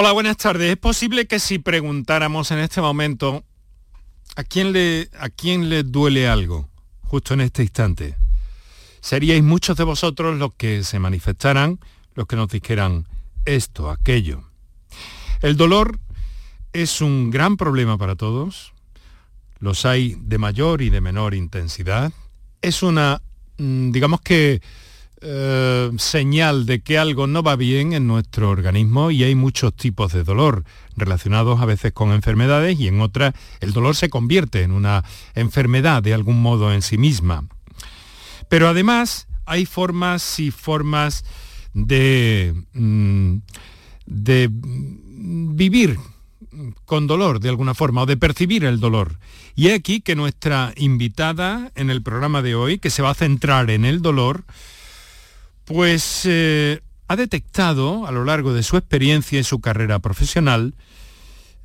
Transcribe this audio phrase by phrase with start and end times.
[0.00, 0.70] Hola, buenas tardes.
[0.70, 3.42] Es posible que si preguntáramos en este momento
[4.36, 6.68] a quién le, a quién le duele algo
[7.02, 8.14] justo en este instante,
[9.00, 11.80] seríais muchos de vosotros los que se manifestaran,
[12.14, 13.08] los que nos dijeran
[13.44, 14.44] esto, aquello.
[15.42, 15.98] El dolor
[16.72, 18.72] es un gran problema para todos.
[19.58, 22.12] Los hay de mayor y de menor intensidad.
[22.62, 23.20] Es una,
[23.56, 24.62] mm, digamos que,
[25.20, 30.12] eh, señal de que algo no va bien en nuestro organismo y hay muchos tipos
[30.12, 30.64] de dolor
[30.96, 36.02] relacionados a veces con enfermedades y en otras el dolor se convierte en una enfermedad
[36.02, 37.48] de algún modo en sí misma.
[38.48, 41.24] Pero además hay formas y formas
[41.74, 43.38] de, mm,
[44.06, 45.98] de vivir
[46.84, 49.18] con dolor de alguna forma o de percibir el dolor.
[49.54, 53.70] Y aquí que nuestra invitada en el programa de hoy, que se va a centrar
[53.70, 54.44] en el dolor,
[55.68, 60.74] pues eh, ha detectado a lo largo de su experiencia y su carrera profesional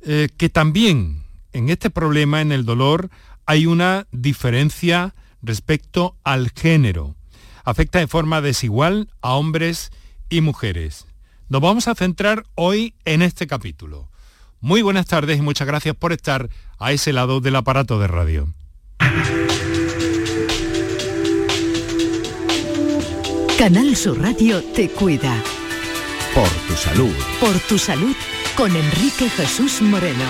[0.02, 3.08] eh, que también en este problema, en el dolor,
[3.46, 7.16] hay una diferencia respecto al género.
[7.64, 9.90] Afecta de forma desigual a hombres
[10.28, 11.06] y mujeres.
[11.48, 14.10] Nos vamos a centrar hoy en este capítulo.
[14.60, 18.48] Muy buenas tardes y muchas gracias por estar a ese lado del aparato de radio.
[23.58, 25.32] Canal Sur Radio te cuida.
[26.34, 27.14] Por tu salud.
[27.38, 28.14] Por tu salud
[28.56, 30.24] con Enrique Jesús Moreno.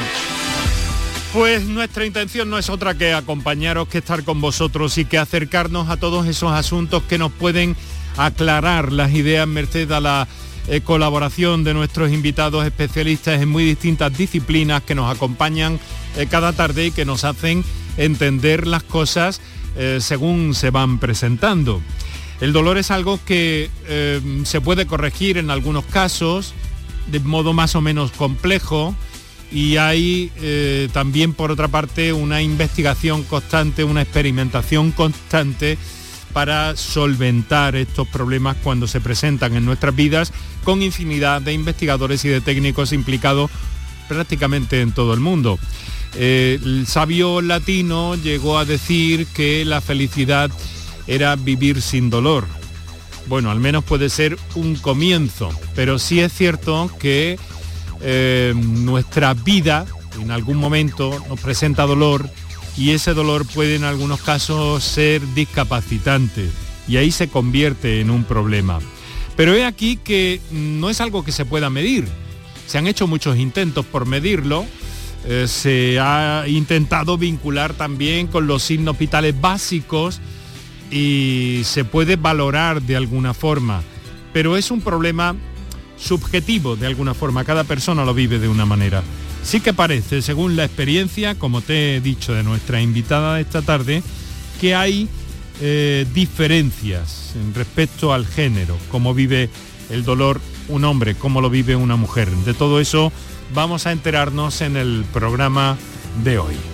[1.33, 5.89] Pues nuestra intención no es otra que acompañaros, que estar con vosotros y que acercarnos
[5.89, 7.77] a todos esos asuntos que nos pueden
[8.19, 10.28] aclarar las ideas merced a la
[10.69, 15.81] eh, colaboración de nuestros invitados especialistas en muy distintas disciplinas que nos acompañan
[16.19, 17.64] eh, cada tarde y que nos hacen
[17.97, 19.41] entender las cosas
[19.77, 21.81] eh, según se van presentando.
[22.40, 26.54] El dolor es algo que eh, se puede corregir en algunos casos
[27.10, 28.94] de modo más o menos complejo
[29.52, 35.78] y hay eh, también por otra parte una investigación constante, una experimentación constante
[36.32, 40.32] para solventar estos problemas cuando se presentan en nuestras vidas
[40.64, 43.50] con infinidad de investigadores y de técnicos implicados
[44.09, 45.59] prácticamente en todo el mundo.
[46.16, 50.50] Eh, el sabio latino llegó a decir que la felicidad
[51.06, 52.47] era vivir sin dolor.
[53.26, 57.38] Bueno, al menos puede ser un comienzo, pero sí es cierto que
[58.03, 59.87] eh, nuestra vida
[60.20, 62.28] en algún momento nos presenta dolor
[62.76, 66.48] y ese dolor puede en algunos casos ser discapacitante
[66.87, 68.81] y ahí se convierte en un problema.
[69.36, 72.06] Pero he aquí que no es algo que se pueda medir.
[72.66, 74.65] Se han hecho muchos intentos por medirlo.
[75.26, 80.21] Eh, se ha intentado vincular también con los signos vitales básicos
[80.94, 83.82] y se puede valorar de alguna forma,
[84.32, 85.34] pero es un problema
[85.97, 89.03] subjetivo de alguna forma, cada persona lo vive de una manera.
[89.43, 93.62] Sí que parece, según la experiencia, como te he dicho de nuestra invitada de esta
[93.62, 94.04] tarde,
[94.60, 95.09] que hay
[95.60, 99.50] eh, diferencias en respecto al género, cómo vive
[99.91, 102.31] el dolor un hombre, cómo lo vive una mujer.
[102.31, 103.12] De todo eso
[103.53, 105.77] vamos a enterarnos en el programa
[106.22, 106.73] de hoy.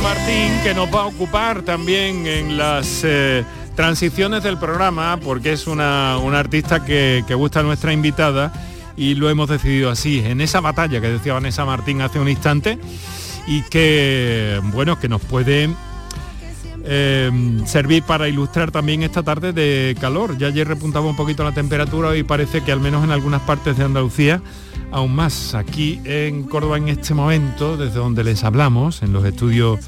[0.00, 3.44] Martín que nos va a ocupar también en las eh,
[3.76, 8.52] transiciones del programa porque es una, una artista que, gusta nuestra invitada
[8.96, 12.78] y lo hemos decidido así, en esa batalla que decía Vanessa Martín hace un instante
[13.46, 15.70] y que, bueno, que nos puede
[16.84, 17.30] eh,
[17.66, 20.36] servir para ilustrar también esta tarde de calor.
[20.38, 23.76] Ya ayer repuntaba un poquito la temperatura y parece que al menos en algunas partes
[23.76, 24.40] de Andalucía
[24.90, 25.54] aún más.
[25.54, 29.80] Aquí en Córdoba en este momento, desde donde les hablamos, en los estudios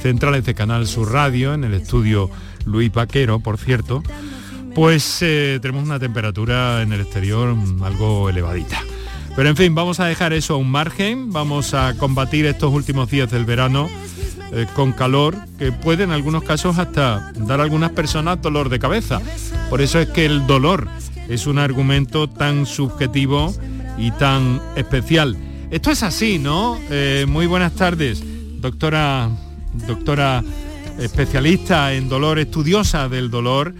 [0.00, 2.30] centrales de Canal Sur Radio, en el estudio
[2.64, 4.02] Luis Vaquero, por cierto,
[4.74, 8.80] pues eh, tenemos una temperatura en el exterior mm, algo elevadita.
[9.34, 13.10] Pero en fin, vamos a dejar eso a un margen, vamos a combatir estos últimos
[13.10, 13.88] días del verano
[14.52, 18.78] eh, con calor, que puede en algunos casos hasta dar a algunas personas dolor de
[18.78, 19.20] cabeza.
[19.70, 20.88] Por eso es que el dolor
[21.28, 23.54] es un argumento tan subjetivo
[24.02, 25.36] y tan especial.
[25.70, 26.76] Esto es así, ¿no?
[26.90, 28.22] Eh, muy buenas tardes,
[28.60, 29.30] doctora,
[29.86, 30.42] doctora
[30.98, 33.74] especialista en dolor, estudiosa del dolor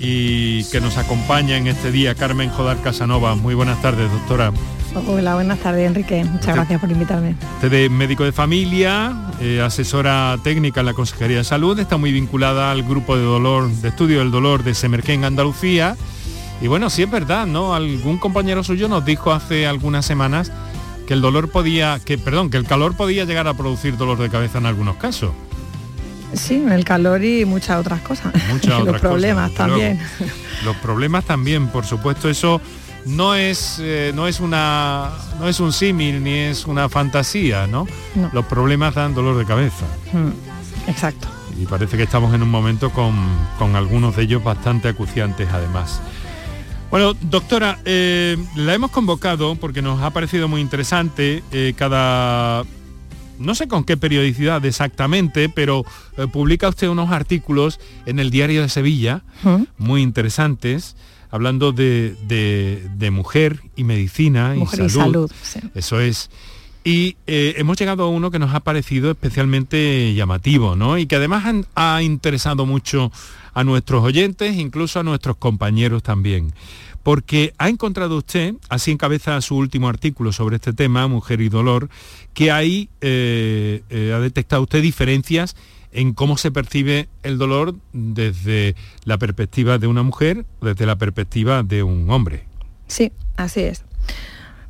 [0.00, 3.36] y que nos acompaña en este día, Carmen Jodar Casanova.
[3.36, 4.52] Muy buenas tardes, doctora.
[5.06, 6.24] Hola, buenas tardes, Enrique.
[6.24, 7.36] Muchas gracias por invitarme.
[7.54, 12.10] Usted es médico de familia, eh, asesora técnica en la Consejería de Salud, está muy
[12.10, 15.96] vinculada al grupo de dolor, de estudio del dolor de Semerquén, Andalucía.
[16.60, 17.74] Y bueno, sí es verdad, ¿no?
[17.74, 20.50] Algún compañero suyo nos dijo hace algunas semanas
[21.06, 24.28] que el dolor podía, que perdón, que el calor podía llegar a producir dolor de
[24.28, 25.30] cabeza en algunos casos.
[26.34, 28.34] Sí, el calor y muchas otras cosas.
[28.50, 29.98] Muchas los problemas también.
[30.64, 32.60] los problemas también, por supuesto, eso
[33.06, 35.10] no es, eh, no es una
[35.40, 37.86] no es un símil ni es una fantasía, ¿no?
[38.32, 39.86] Los problemas dan dolor de cabeza.
[40.12, 41.28] Mm, exacto.
[41.58, 43.14] Y parece que estamos en un momento con,
[43.58, 46.00] con algunos de ellos bastante acuciantes además.
[46.90, 52.64] Bueno, doctora, eh, la hemos convocado porque nos ha parecido muy interesante eh, cada
[53.38, 55.84] no sé con qué periodicidad exactamente, pero
[56.32, 59.22] publica usted unos artículos en el Diario de Sevilla,
[59.76, 60.96] muy interesantes,
[61.30, 65.30] hablando de, mujer y medicina y salud.
[65.76, 66.30] Eso es.
[66.84, 70.96] Y eh, hemos llegado a uno que nos ha parecido especialmente llamativo, ¿no?
[70.96, 71.44] Y que además
[71.74, 73.12] ha interesado mucho
[73.58, 76.52] a nuestros oyentes, incluso a nuestros compañeros también.
[77.02, 81.88] Porque ha encontrado usted, así encabeza su último artículo sobre este tema, Mujer y Dolor,
[82.34, 85.56] que ahí eh, eh, ha detectado usted diferencias
[85.90, 91.64] en cómo se percibe el dolor desde la perspectiva de una mujer, desde la perspectiva
[91.64, 92.44] de un hombre.
[92.86, 93.82] Sí, así es.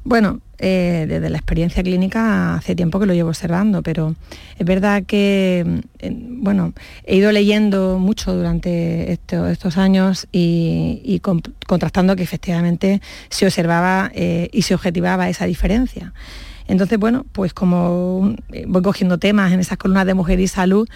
[0.04, 4.16] Bueno, eh, desde la experiencia clínica hace tiempo que lo llevo observando, pero
[4.58, 6.72] es verdad que, mm, bueno,
[7.04, 11.20] he ido leyendo mucho durante estos años y,
[11.66, 16.12] contrastando que efectivamente se observaba eh, y se objetivaba esa diferencia.
[16.66, 20.88] Entonces, bueno, pues como eh, voy cogiendo temas en esas columnas de mujer y salud,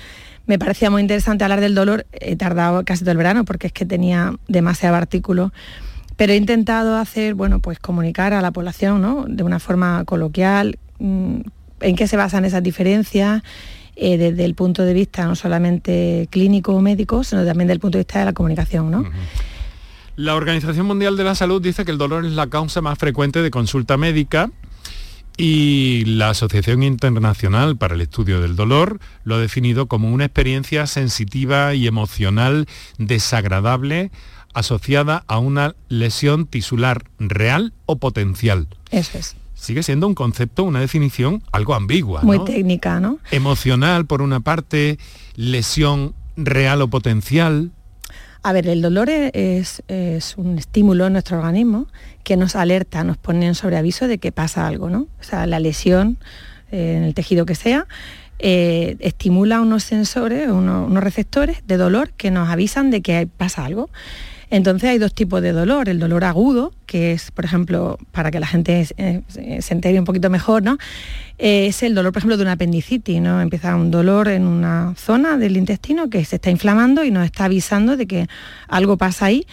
[0.46, 2.06] me parecía muy interesante hablar del dolor.
[2.12, 5.52] He tardado casi todo el verano porque es que tenía demasiado artículo,
[6.16, 9.24] pero he intentado hacer, bueno, pues comunicar a la población, ¿no?
[9.28, 11.40] De una forma coloquial, mm,
[11.80, 13.42] en qué se basan esas diferencias,
[13.96, 17.80] eh, desde el punto de vista no solamente clínico o médico, sino también desde el
[17.80, 19.04] punto de vista de la comunicación, ¿no?
[20.16, 23.42] La Organización Mundial de la Salud dice que el dolor es la causa más frecuente
[23.42, 24.50] de consulta médica
[25.36, 30.86] y la Asociación Internacional para el Estudio del Dolor lo ha definido como una experiencia
[30.86, 32.66] sensitiva y emocional
[32.98, 34.10] desagradable
[34.54, 38.68] asociada a una lesión tisular real o potencial.
[38.90, 39.36] Eso es.
[39.54, 42.22] Sigue siendo un concepto, una definición algo ambigua.
[42.22, 43.18] Muy técnica, ¿no?
[43.30, 44.98] Emocional, por una parte,
[45.36, 47.70] lesión real o potencial.
[48.42, 49.82] A ver, el dolor es,
[50.36, 51.86] un estímulo en nuestro organismo
[52.24, 55.06] que nos alerta, nos pone sobre aviso de que pasa algo, ¿no?
[55.20, 56.18] O sea, la lesión
[56.72, 57.86] eh, en el tejido que sea
[58.44, 63.88] eh, estimula unos sensores, unos receptores de dolor que nos avisan de que pasa algo.
[64.52, 68.38] Entonces hay dos tipos de dolor, el dolor agudo, que es, por ejemplo, para que
[68.38, 69.22] la gente eh,
[69.62, 70.76] se entere un poquito mejor, ¿no?
[71.38, 73.40] Eh, es el dolor, por ejemplo, de una apendicitis, ¿no?
[73.40, 77.46] Empieza un dolor en una zona del intestino que se está inflamando y nos está
[77.46, 78.28] avisando de que
[78.68, 79.46] algo pasa ahí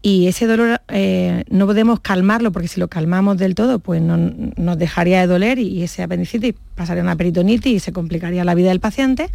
[0.00, 4.16] y ese dolor eh, no podemos calmarlo porque si lo calmamos del todo pues no,
[4.16, 8.54] nos dejaría de doler y ese apendicitis pasaría a una peritonitis y se complicaría la
[8.54, 9.28] vida del paciente.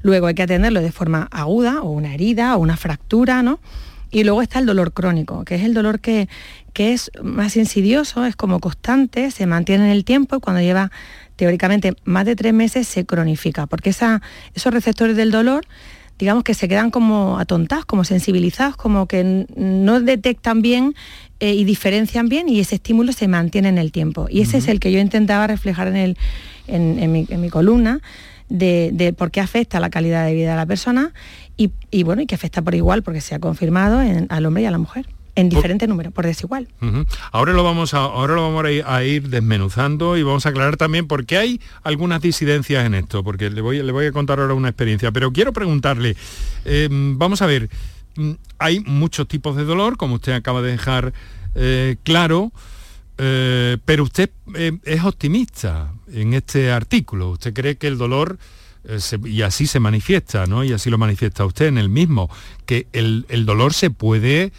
[0.00, 3.58] Luego hay que atenderlo de forma aguda o una herida o una fractura, ¿no?
[4.12, 6.28] Y luego está el dolor crónico, que es el dolor que,
[6.72, 10.92] que es más insidioso, es como constante, se mantiene en el tiempo y cuando lleva
[11.36, 14.22] teóricamente más de tres meses se cronifica, porque esa,
[14.54, 15.66] esos receptores del dolor
[16.22, 20.94] digamos que se quedan como atontados, como sensibilizados, como que no detectan bien
[21.40, 24.28] eh, y diferencian bien y ese estímulo se mantiene en el tiempo.
[24.30, 26.16] Y ese es el que yo intentaba reflejar en, el,
[26.68, 28.00] en, mi, columna.
[28.48, 31.12] De, por qué afecta la calidad de vida de la persona
[31.90, 34.70] y, bueno, y que afecta por igual, porque se ha confirmado al hombre y a
[34.70, 36.68] la mujer en diferente número, por desigual.
[37.30, 41.06] Ahora lo vamos a ahora lo vamos a ir, desmenuzando y vamos a aclarar también
[41.06, 44.54] por qué hay algunas disidencias en esto, porque le voy, le voy a contar ahora
[44.54, 46.16] una experiencia, pero quiero preguntarle,
[46.64, 47.70] em, vamos a ver,
[48.16, 51.12] mm, hay muchos tipos de dolor, como usted acaba de dejar
[51.54, 52.52] eh, claro,
[53.18, 58.38] eh, pero usted eh, es optimista en este artículo, usted cree que el dolor
[58.84, 60.64] eh, y así se manifiesta, ¿no?
[60.64, 62.28] Y así lo manifiesta usted en el mismo,
[62.66, 64.52] que el, dolor se puede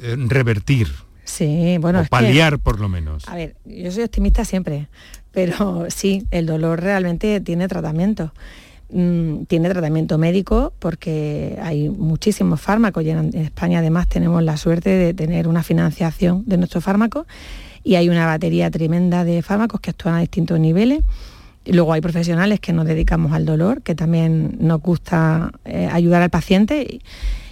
[0.00, 0.88] eh, revertir.
[1.24, 2.00] Sí, bueno.
[2.00, 3.28] O paliar por lo menos.
[3.28, 4.88] A ver, yo soy optimista siempre,
[5.30, 8.32] pero sí, el dolor realmente tiene tratamiento.
[8.90, 14.90] mm, tiene tratamiento médico porque hay muchísimos fármacos y en España además tenemos la suerte
[14.90, 17.26] de tener una financiación de nuestros fármacos
[17.84, 21.02] y hay una batería tremenda de fármacos que actúan a distintos niveles.
[21.64, 26.22] Y luego hay profesionales que nos dedicamos al dolor, que también nos gusta eh, ayudar
[26.22, 27.00] al paciente.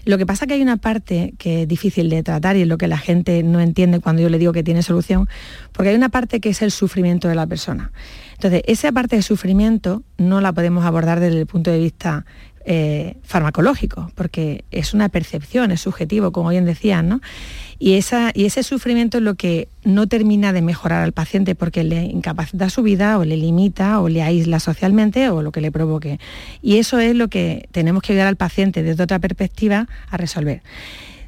[0.05, 2.69] Lo que pasa es que hay una parte que es difícil de tratar y es
[2.69, 5.29] lo que la gente no entiende cuando yo le digo que tiene solución,
[5.73, 7.93] porque hay una parte que es el sufrimiento de la persona.
[8.33, 12.25] Entonces, esa parte de sufrimiento no la podemos abordar desde el punto de vista
[12.65, 17.21] eh, farmacológico, porque es una percepción, es subjetivo, como bien decían, ¿no?
[17.79, 21.83] Y, esa, y ese sufrimiento es lo que no termina de mejorar al paciente porque
[21.83, 25.73] le incapacita su vida o le limita o le aísla socialmente o lo que le
[25.73, 26.21] provoque.
[26.61, 30.63] Y eso es lo que tenemos que ayudar al paciente desde otra perspectiva a resolver.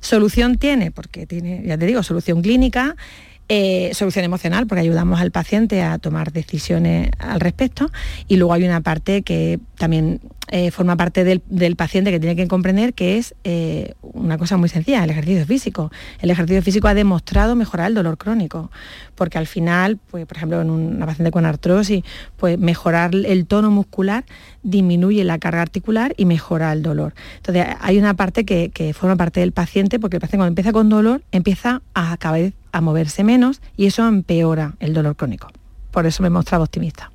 [0.01, 2.97] Solución tiene, porque tiene, ya te digo, solución clínica,
[3.55, 7.91] eh, solución emocional, porque ayudamos al paciente a tomar decisiones al respecto.
[8.27, 12.49] Y luego hay una parte que también eh, forma parte del, paciente que tiene que
[12.49, 15.93] comprender que es eh, una cosa muy sencilla, el ejercicio físico.
[16.23, 18.71] El ejercicio físico ha demostrado mejorar el dolor crónico,
[19.17, 22.05] porque al final, pues, por ejemplo, en una paciente con artrosis,
[22.39, 24.25] pues mejorar el tono muscular
[24.63, 27.13] disminuye la carga articular y mejora el dolor.
[27.37, 30.89] Entonces hay una parte que, forma parte del paciente, porque el paciente cuando empieza con
[30.89, 35.49] dolor empieza a cada vez a moverse menos y eso empeora el dolor crónico.
[35.91, 37.13] Por eso me he mostrado optimista.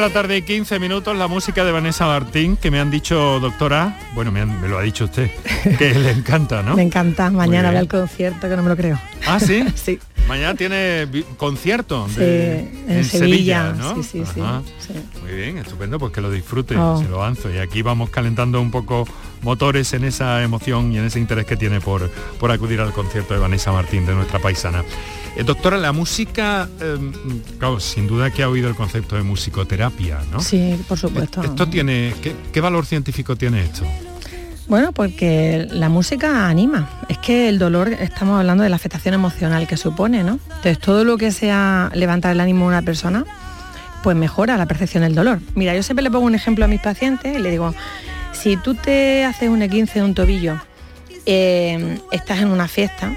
[0.00, 3.38] De la tarde y 15 minutos, la música de Vanessa Martín, que me han dicho,
[3.38, 5.30] doctora, bueno, me, han- me lo ha dicho usted,
[5.78, 6.74] que le encanta, ¿no?
[6.74, 7.30] Me encanta.
[7.30, 8.98] Mañana ver el concierto, que no me lo creo.
[9.26, 9.64] Ah, ¿sí?
[9.74, 9.98] sí.
[10.26, 13.72] Mañana tiene concierto Sí, de- en, Sevilla.
[13.72, 14.02] ¿no?
[14.02, 14.22] Sí.
[15.22, 16.98] Muy bien, estupendo, pues que lo disfrute, Oh.
[17.02, 17.50] se lo avanzo.
[17.50, 19.06] Y aquí vamos calentando un poco
[19.42, 23.34] motores en esa emoción y en ese interés que tiene por, por acudir al concierto
[23.34, 24.82] de Vanessa Martín, de nuestra paisana.
[25.40, 26.98] Eh, doctora, la música, eh,
[27.58, 30.40] claro, sin duda que ha oído el concepto de musicoterapia, ¿no?
[30.40, 31.42] Sí, por supuesto.
[31.42, 33.84] Esto tiene, ¿qué, qué valor científico tiene esto?
[34.68, 36.90] Bueno, porque la música anima.
[37.08, 40.38] Es que el dolor, estamos hablando de la afectación emocional que supone, ¿no?
[40.56, 43.24] Entonces, todo lo que sea levantar el ánimo de una persona,
[44.02, 45.40] pues mejora la percepción del dolor.
[45.54, 47.74] Mira, yo siempre le pongo un ejemplo a mis pacientes y le digo,
[48.32, 50.60] si tú te haces un E15 de un tobillo,
[51.24, 53.14] eh, estás en una fiesta,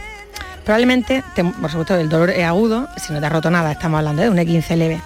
[0.64, 3.98] probablemente, te- por supuesto, el dolor es agudo, si no te has roto nada, estamos
[4.00, 5.02] hablando de un E15 leve.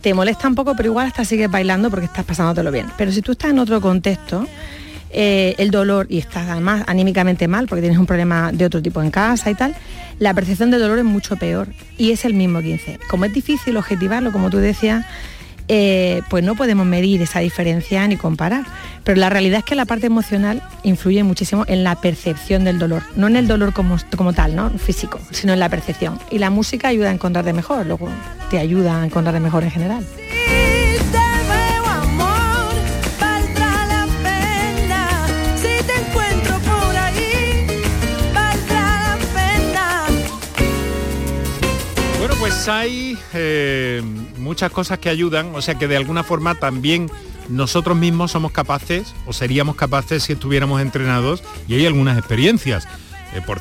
[0.00, 2.86] Te molesta un poco, pero igual hasta sigues bailando porque estás pasándotelo bien.
[2.96, 4.46] Pero si tú estás en otro contexto,
[5.10, 9.00] eh, el dolor y estás además anímicamente mal porque tienes un problema de otro tipo
[9.02, 9.76] en casa y tal,
[10.18, 12.98] la percepción del dolor es mucho peor y es el mismo 15.
[13.10, 15.04] Como es difícil objetivarlo, como tú decías,
[15.74, 18.66] eh, pues no podemos medir esa diferencia ni comparar.
[19.04, 23.02] Pero la realidad es que la parte emocional influye muchísimo en la percepción del dolor,
[23.16, 24.68] no en el dolor como, como tal, ¿no?
[24.70, 26.18] físico, sino en la percepción.
[26.30, 28.10] Y la música ayuda a encontrarte mejor, luego
[28.50, 30.06] te ayuda a encontrarte mejor en general.
[42.64, 44.00] Pues hay eh,
[44.38, 47.10] muchas cosas que ayudan, o sea que de alguna forma también
[47.48, 52.86] nosotros mismos somos capaces, o seríamos capaces si estuviéramos entrenados, y hay algunas experiencias,
[53.34, 53.58] eh, por,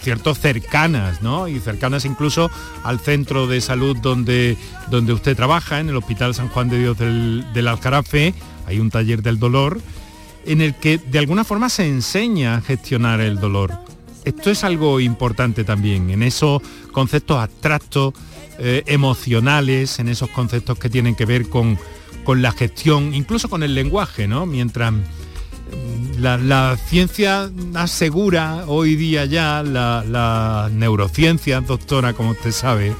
[0.00, 1.46] cierto, cercanas, ¿no?
[1.46, 2.50] Y cercanas incluso
[2.82, 4.56] al centro de salud donde,
[4.90, 8.34] donde usted trabaja, en el Hospital San Juan de Dios del, del Alcarafe,
[8.66, 9.80] hay un taller del dolor,
[10.44, 13.83] en el que de alguna forma se enseña a gestionar el dolor.
[14.24, 16.62] Esto es algo importante también, en esos
[16.92, 18.14] conceptos abstractos,
[18.58, 21.78] eh, emocionales, en esos conceptos que tienen que ver con,
[22.24, 24.46] con la gestión, incluso con el lenguaje, ¿no?
[24.46, 32.52] Mientras mm, la, la ciencia asegura hoy día ya, la, la neurociencia, doctora, como usted
[32.52, 32.94] sabe,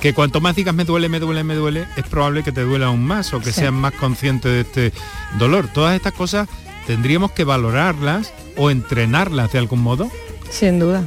[0.00, 2.86] que cuanto más digas me duele, me duele, me duele, es probable que te duela
[2.86, 3.60] aún más o que Sí.
[3.60, 4.92] seas más consciente de este
[5.38, 5.68] dolor.
[5.72, 6.48] Todas estas cosas
[6.86, 10.10] tendríamos que valorarlas o entrenarlas de algún modo.
[10.50, 11.04] Sin duda.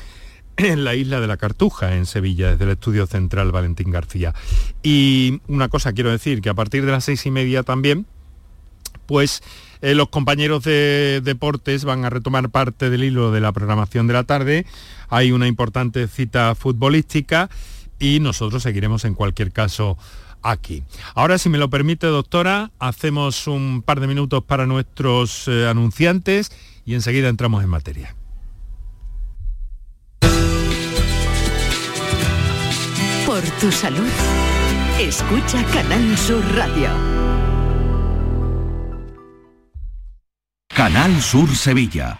[0.60, 4.34] en la isla de la Cartuja, en Sevilla, desde el Estudio Central Valentín García.
[4.84, 8.06] Y una cosa quiero decir, que a partir de las seis y media también,
[9.06, 9.42] pues
[9.82, 14.14] eh, los compañeros de deportes van a retomar parte del hilo de la programación de
[14.14, 14.66] la tarde.
[15.08, 17.50] Hay una importante cita futbolística
[17.98, 19.98] y nosotros seguiremos en cualquier caso
[20.42, 20.84] aquí.
[21.16, 26.52] Ahora, si me lo permite, doctora, hacemos un par de minutos para nuestros eh, anunciantes
[26.86, 28.16] y enseguida entramos en materia.
[33.30, 34.10] Por tu salud,
[35.00, 36.90] escucha Canal Sur Radio.
[40.68, 42.20] Canal Sur Sevilla.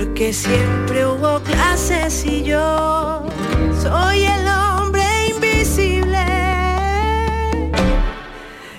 [0.00, 3.22] Porque siempre hubo clases y yo
[3.82, 5.02] soy el hombre
[5.34, 6.24] invisible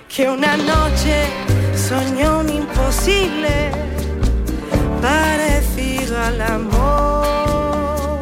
[0.10, 1.28] que una noche
[1.76, 3.70] soñó un imposible
[5.00, 8.20] parecido al amor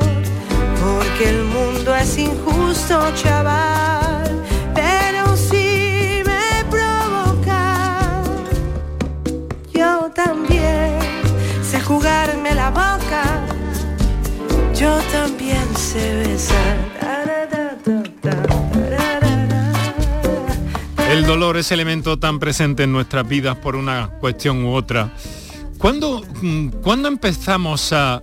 [0.83, 3.98] porque el mundo es injusto chaval
[14.79, 16.77] yo también sé besar.
[21.11, 25.11] El dolor es elemento tan presente en nuestras vidas por una cuestión u otra.
[25.77, 28.21] ¿Cuándo, mm, ¿cuándo empezamos a...?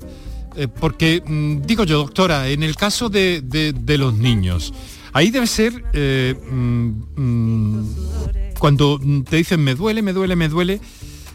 [0.58, 4.72] eh, porque, mm, digo yo, doctora, en el caso de, de- los niños,
[5.12, 7.82] ahí debe ser eh, mm,
[8.58, 10.80] cuando te dicen me duele, me duele, me duele.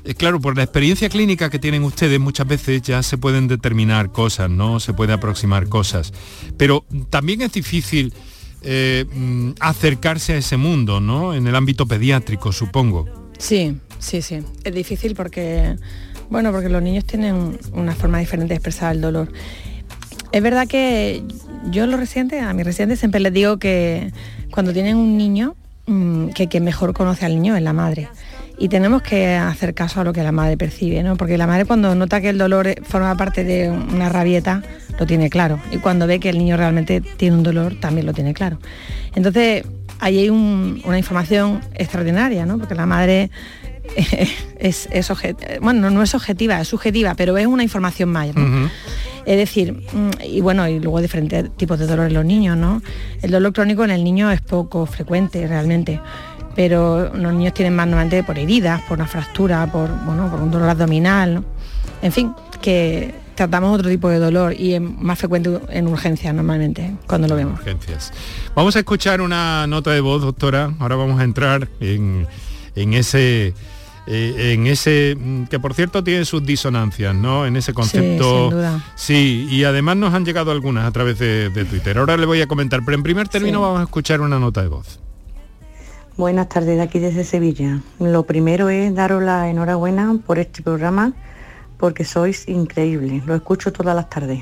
[0.03, 4.11] Eh, claro, por la experiencia clínica que tienen ustedes muchas veces ya se pueden determinar
[4.11, 4.79] cosas, ¿no?
[4.79, 6.11] Se puede aproximar cosas.
[6.57, 8.13] Pero también es difícil
[8.63, 11.35] eh, mm, acercarse a ese mundo, ¿no?
[11.35, 13.05] En el ámbito pediátrico, supongo.
[13.37, 14.39] Sí, sí, sí.
[14.63, 15.75] Es difícil porque,
[16.29, 19.31] bueno, porque los niños tienen una forma diferente de expresar el dolor.
[20.31, 21.23] Es verdad que
[21.69, 24.11] yo a los a mis residentes siempre les digo que
[24.49, 28.09] cuando tienen un niño, mm, que mejor conoce al niño es la madre.
[28.61, 31.17] Y tenemos que hacer caso a lo que la madre percibe, ¿no?
[31.17, 34.61] Porque la madre cuando nota que el dolor eh, forma parte de una rabieta,
[34.99, 35.59] lo tiene claro.
[35.71, 38.59] Y cuando ve que el niño realmente tiene un dolor, también lo tiene claro.
[39.15, 39.63] Entonces,
[39.99, 42.59] ahí hay un- una información extraordinaria, ¿no?
[42.59, 43.31] Porque la madre
[44.59, 48.37] es, es obje- bueno, no es objetiva, es subjetiva, pero es una información mayor.
[48.37, 48.69] ¿no?
[49.25, 52.81] Es decir, mm, y bueno, y luego diferentes tipos de dolor en los niños, ¿no?
[53.23, 55.99] El dolor crónico en el niño es poco frecuente realmente,
[56.55, 60.51] pero los niños tienen más normalmente por heridas, por una fractura, por, bueno, por un
[60.51, 61.43] dolor abdominal, ¿no?
[62.01, 66.93] En fin, que tratamos otro tipo de dolor y es más frecuente en urgencias normalmente,
[67.07, 67.59] cuando lo vemos.
[67.59, 68.11] Urgencias.
[68.55, 70.73] Vamos a escuchar una nota de voz, doctora.
[70.79, 72.27] Ahora vamos a entrar en,
[72.75, 73.53] en ese
[74.07, 77.45] eh, en ese mm, que por cierto tiene sus disonancias, ¿no?
[77.45, 78.49] En ese concepto.
[78.49, 78.83] sin duda.
[78.95, 81.97] Sí, y además nos han llegado algunas a través de, de Twitter.
[81.99, 83.61] Ahora le voy a comentar, pero en primer término Sí.
[83.63, 84.99] vamos a escuchar una nota de voz.
[86.17, 87.79] Buenas tardes de aquí desde Sevilla.
[87.97, 91.13] Lo primero es daros la enhorabuena por este programa
[91.77, 94.41] porque sois increíbles, lo escucho todas las tardes.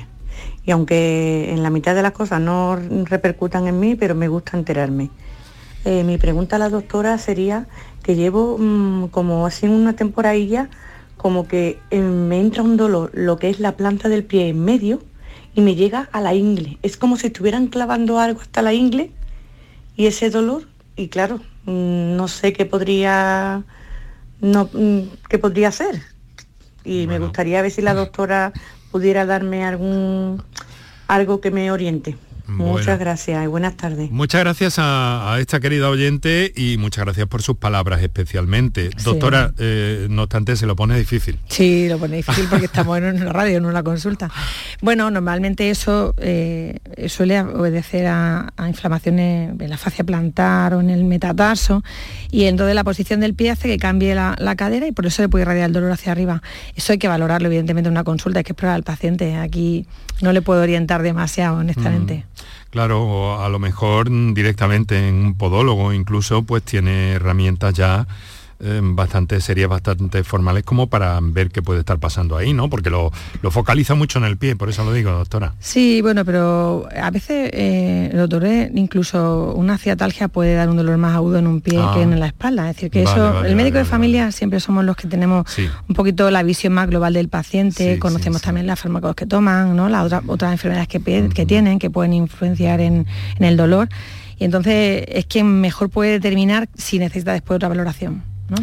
[0.64, 4.56] Y aunque en la mitad de las cosas no repercutan en mí, pero me gusta
[4.56, 5.10] enterarme.
[5.84, 7.68] Eh, mi pregunta a la doctora sería
[8.02, 10.68] que llevo mm, como así una temporadilla,
[11.16, 14.64] como que eh, me entra un dolor, lo que es la planta del pie en
[14.64, 15.00] medio,
[15.54, 16.78] y me llega a la ingle.
[16.82, 19.12] Es como si estuvieran clavando algo hasta la ingle
[19.96, 20.64] y ese dolor,
[20.96, 23.62] y claro, no sé qué podría,
[24.40, 26.02] no, mm, qué podría ser.
[26.84, 28.52] Y me gustaría ver si la doctora
[28.90, 30.42] pudiera darme algún
[31.08, 32.16] algo que me oriente.
[32.56, 32.78] Bueno.
[32.78, 34.10] Muchas gracias y buenas tardes.
[34.10, 38.90] Muchas gracias a, a esta querida oyente y muchas gracias por sus palabras especialmente.
[38.96, 39.04] Sí.
[39.04, 41.38] Doctora, eh, no obstante, se lo pone difícil.
[41.48, 44.30] Sí, lo pone difícil porque estamos en una radio, en una consulta.
[44.80, 50.90] Bueno, normalmente eso eh, suele obedecer a, a inflamaciones en la fascia plantar o en
[50.90, 51.82] el metatarso
[52.30, 55.22] y entonces la posición del pie hace que cambie la, la cadera y por eso
[55.22, 56.42] le puede irradiar el dolor hacia arriba.
[56.74, 59.36] Eso hay que valorarlo evidentemente en una consulta, hay que explorar al paciente.
[59.36, 59.86] Aquí
[60.20, 62.24] no le puedo orientar demasiado, honestamente.
[62.70, 68.06] Claro, o a lo mejor directamente en un podólogo incluso pues tiene herramientas ya
[68.60, 72.68] eh, bastante serias, bastante formales como para ver qué puede estar pasando ahí, ¿no?
[72.70, 73.10] Porque lo,
[73.42, 75.54] lo focaliza mucho en el pie, por eso lo digo, doctora.
[75.58, 81.38] Sí, bueno, pero a veces, eh, incluso una ciatalgia puede dar un dolor más agudo
[81.38, 81.92] en un pie Ah.
[81.94, 82.68] que en la espalda.
[82.70, 85.08] Es decir, que Vale, eso, vale, el médico vale, de familia siempre somos los que
[85.08, 85.68] tenemos Sí.
[85.88, 89.88] un poquito la visión más global del paciente, conocemos también las fármacos que toman, ¿no?
[89.88, 93.88] las otras, otras enfermedades que tienen, que pueden influenciar en, en el dolor.
[94.38, 98.22] Y entonces es quien mejor puede determinar si necesita después otra valoración.
[98.50, 98.56] ¿No?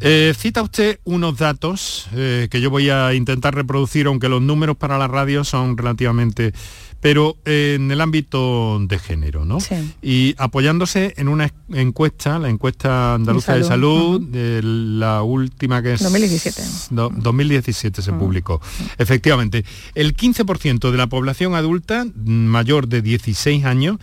[0.00, 4.76] Eh, cita usted unos datos eh, que yo voy a intentar reproducir, aunque los números
[4.76, 6.52] para la radio son relativamente,
[7.00, 9.60] pero eh, en el ámbito de género, ¿no?
[9.60, 9.74] Sí.
[10.02, 16.02] Y apoyándose en una encuesta, la encuesta andaluza de De salud, la última que es
[16.02, 16.62] 2017.
[16.90, 18.60] do- 2017 se publicó.
[18.98, 23.98] Efectivamente, el 15% de la población adulta mayor de 16 años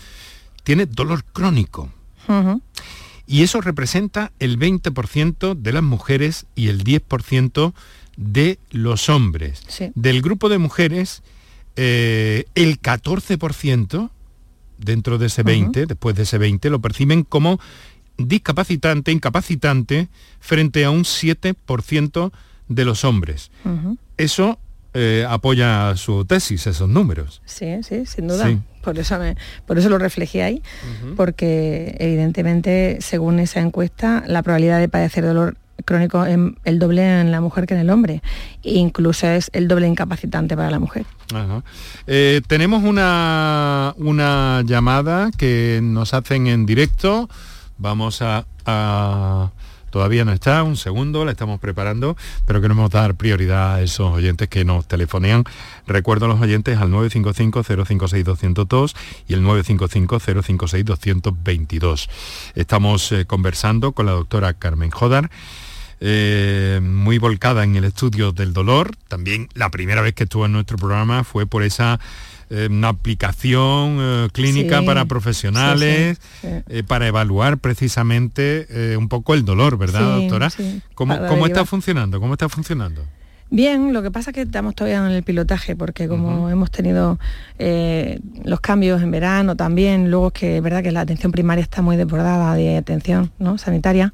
[0.63, 1.89] tiene dolor crónico.
[3.32, 7.74] Y eso representa el 20% de las mujeres y el 10%
[8.17, 9.63] de los hombres.
[9.70, 9.94] Sí.
[9.96, 11.24] Del grupo de mujeres,
[11.78, 14.10] eh, el 14%
[14.78, 17.58] dentro de ese 20, después de ese 20, lo perciben como
[18.17, 20.10] discapacitante, incapacitante,
[20.41, 22.34] frente a un 7%
[22.67, 23.50] de los hombres.
[24.17, 24.60] Eso
[24.93, 27.41] eh, apoya su tesis, esos números.
[27.45, 28.47] Sí, sí, sin duda.
[28.47, 28.60] Sí.
[28.82, 29.36] Por eso me,
[29.67, 30.62] por eso lo reflejé ahí,
[31.15, 37.32] porque evidentemente, según esa encuesta, la probabilidad de padecer dolor crónico es el doble en
[37.32, 38.21] la mujer que en el hombre.
[38.63, 41.06] E incluso es el doble incapacitante para la mujer.
[41.34, 41.63] Ajá.
[42.08, 47.30] Eh, tenemos una, una llamada que nos hacen en directo.
[47.77, 49.51] Vamos a, a-
[49.91, 54.47] Todavía no está, un segundo, la estamos preparando, pero queremos dar prioridad a esos oyentes
[54.47, 55.43] que nos telefonean.
[55.86, 58.95] Recuerdo a los oyentes al 955-056-202
[59.27, 62.10] y el 955-056-222.
[62.56, 65.30] Estamos eh, conversando con la doctora Carmen Jodar,
[65.99, 68.91] eh, muy volcada en el estudio del dolor.
[69.10, 71.99] También la primera vez que estuvo en nuestro programa fue por esa
[72.53, 76.63] eh, una aplicación eh, clínica Sí, para profesionales, sí, sí.
[76.67, 80.49] eh, para evaluar precisamente un poco el dolor, ¿verdad, doctora?
[80.93, 82.19] ¿Cómo, cómo está funcionando?
[82.19, 83.03] ¿Cómo está funcionando?
[83.53, 87.19] Bien, lo que pasa es que estamos todavía en el pilotaje, porque como hemos tenido
[87.59, 91.61] eh, los cambios en verano también, luego es que es verdad que la atención primaria
[91.61, 93.57] está muy desbordada de atención ¿no?
[93.57, 94.13] sanitaria.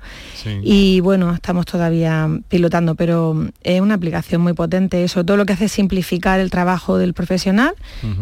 [0.64, 5.04] Y bueno, estamos todavía pilotando, pero es una aplicación muy potente.
[5.04, 7.76] Eso todo lo que hace es simplificar el trabajo del profesional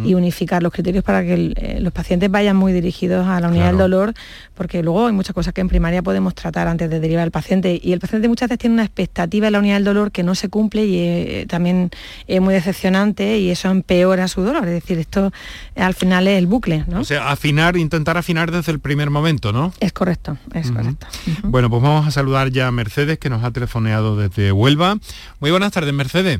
[0.04, 3.48] y unificar los criterios para que el- eh, los pacientes vayan muy dirigidos a la
[3.48, 3.90] unidad del Claro.
[3.90, 4.14] dolor,
[4.54, 7.80] porque luego hay muchas cosas que en primaria podemos tratar antes de derivar al paciente.
[7.82, 10.36] Y el paciente muchas veces tiene una expectativa en la unidad del dolor que no
[10.36, 11.92] se cumple y eh, también
[12.28, 14.66] es muy decepcionante y eso empeora su dolor.
[14.66, 15.32] Es decir, esto
[15.76, 17.02] eh, al final es el bucle, ¿no?
[17.02, 19.74] O sea, afinar, intentar afinar desde el primer momento, ¿no?
[19.80, 21.08] es correcto, es correcto.
[21.44, 24.98] Bueno, pues vamos a saludar ya a Mercedes, que nos ha telefoneado desde Huelva.
[25.40, 26.40] Muy buenas tardes, Mercedes.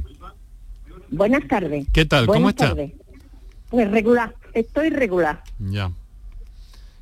[1.10, 1.86] Buenas tardes.
[1.94, 2.26] ¿Qué tal?
[2.26, 2.68] ¿Cómo Buenas está?
[2.70, 2.92] tardes.
[3.70, 5.44] Pues regular, estoy regular.
[5.60, 5.92] Ya.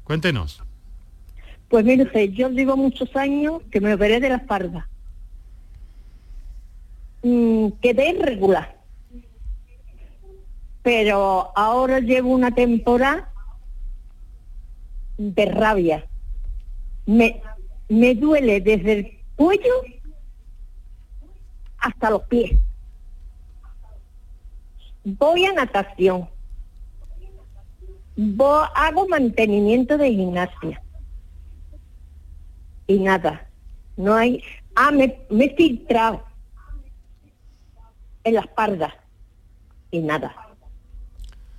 [0.03, 0.61] Cuéntenos.
[1.69, 4.87] Pues mire usted, yo llevo muchos años que me operé de la espalda.
[7.23, 8.77] Mm, quedé regular.
[10.81, 13.31] Pero ahora llevo una temporada
[15.17, 16.05] de rabia.
[17.05, 17.41] Me,
[17.87, 19.73] me duele desde el cuello
[21.77, 22.59] hasta los pies.
[25.05, 26.29] Voy a natación.
[28.17, 30.81] Vo- hago mantenimiento de gimnasia.
[32.87, 33.47] Y nada.
[33.95, 34.43] No hay.
[34.75, 36.23] Ah, me, me he filtrado.
[38.23, 38.95] En la espalda.
[39.91, 40.35] Y nada,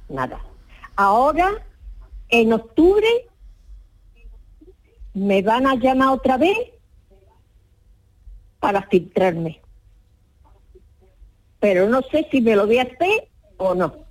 [0.09, 0.40] nada.
[0.96, 1.64] Ahora,
[2.29, 3.07] en octubre,
[5.14, 6.57] me van a llamar otra vez
[8.61, 9.61] para filtrarme.
[11.61, 14.05] Pero no sé si me lo voy a hacer o no.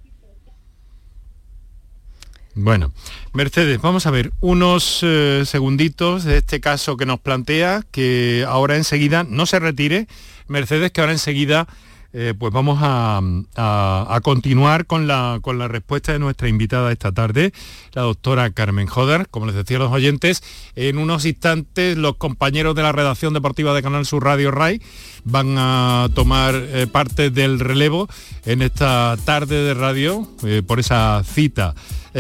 [2.55, 2.93] Bueno,
[3.33, 8.75] Mercedes, vamos a ver unos eh, segunditos de este caso que nos plantea, que ahora
[8.75, 10.07] enseguida no se retire,
[10.47, 11.67] Mercedes, que ahora enseguida
[12.13, 13.19] eh, pues vamos a,
[13.55, 17.51] a- continuar con la, con la respuesta de nuestra invitada esta tarde,
[17.93, 19.27] la doctora Carmen Joder.
[19.29, 20.43] Como les decía a los oyentes,
[20.75, 24.81] en unos instantes los compañeros de la redacción deportiva de Canal Sur Radio RAI
[25.25, 28.07] van a tomar eh, parte del relevo
[28.45, 31.73] en esta tarde de radio eh, por esa cita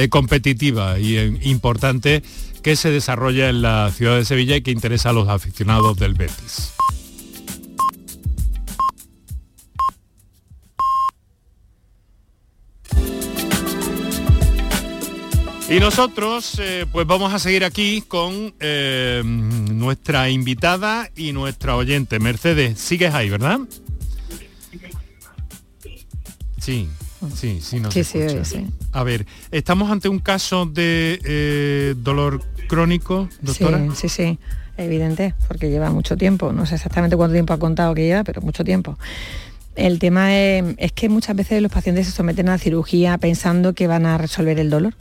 [0.09, 2.23] competitiva y importante
[2.63, 6.15] que se desarrolla en la ciudad de Sevilla y que interesa a los aficionados del
[6.15, 6.73] Betis.
[15.73, 22.19] Y nosotros eh, pues vamos a seguir aquí con eh, nuestra invitada y nuestra oyente.
[22.19, 23.57] Mercedes, sigues ahí, ¿verdad?
[26.59, 26.87] Sí,
[27.33, 28.67] sí, sí, nos Sí, sí, sí.
[28.91, 33.79] A ver, estamos ante un caso de eh, dolor crónico, doctora.
[33.95, 34.39] Sí, sí, sí,
[34.77, 36.53] evidente, porque lleva mucho tiempo.
[36.53, 38.99] No sé exactamente cuánto tiempo ha contado que lleva, pero mucho tiempo.
[39.75, 43.87] El tema es, que muchas veces los pacientes se someten a la cirugía pensando que
[43.87, 44.93] van a resolver el dolor.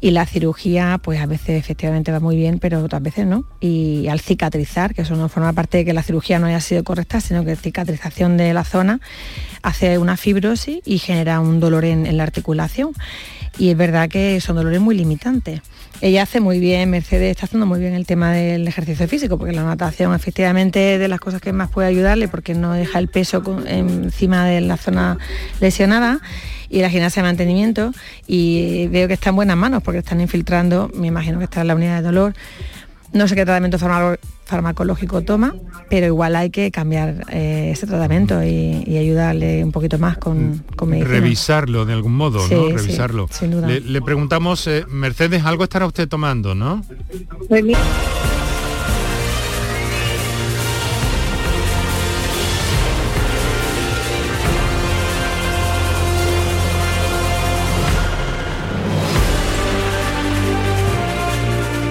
[0.00, 3.44] Y la cirugía, pues a veces efectivamente va muy bien, pero otras veces no.
[3.60, 6.84] Y al cicatrizar, que eso no forma parte de que la cirugía no haya sido
[6.84, 9.00] correcta, sino que cicatrización de la zona
[9.62, 12.92] hace una fibrosis y genera un dolor en la articulación.
[13.56, 15.60] Y es verdad que son dolores muy limitantes.
[16.00, 19.52] Ella hace muy bien, Mercedes está haciendo muy bien el tema del ejercicio físico, porque
[19.52, 23.08] la natación efectivamente es de las cosas que más puede ayudarle, porque no deja el
[23.08, 25.18] peso encima de la zona
[25.60, 26.20] lesionada
[26.70, 27.92] y la gimnasia de mantenimiento
[28.26, 31.68] y veo que está en buenas manos porque están infiltrando, me imagino que está en
[31.68, 32.34] la unidad de dolor.
[33.12, 35.54] No sé qué tratamiento farmaco- farmacológico toma,
[35.88, 40.62] pero igual hay que cambiar eh, ese tratamiento y, y ayudarle un poquito más con,
[40.76, 41.12] con medicina.
[41.14, 42.66] Revisarlo de algún modo, Sí, ¿no?
[42.68, 43.26] sí, Revisarlo.
[43.30, 43.66] sin duda.
[43.66, 46.84] Le, le preguntamos, eh, Mercedes, algo estará usted tomando, ¿no?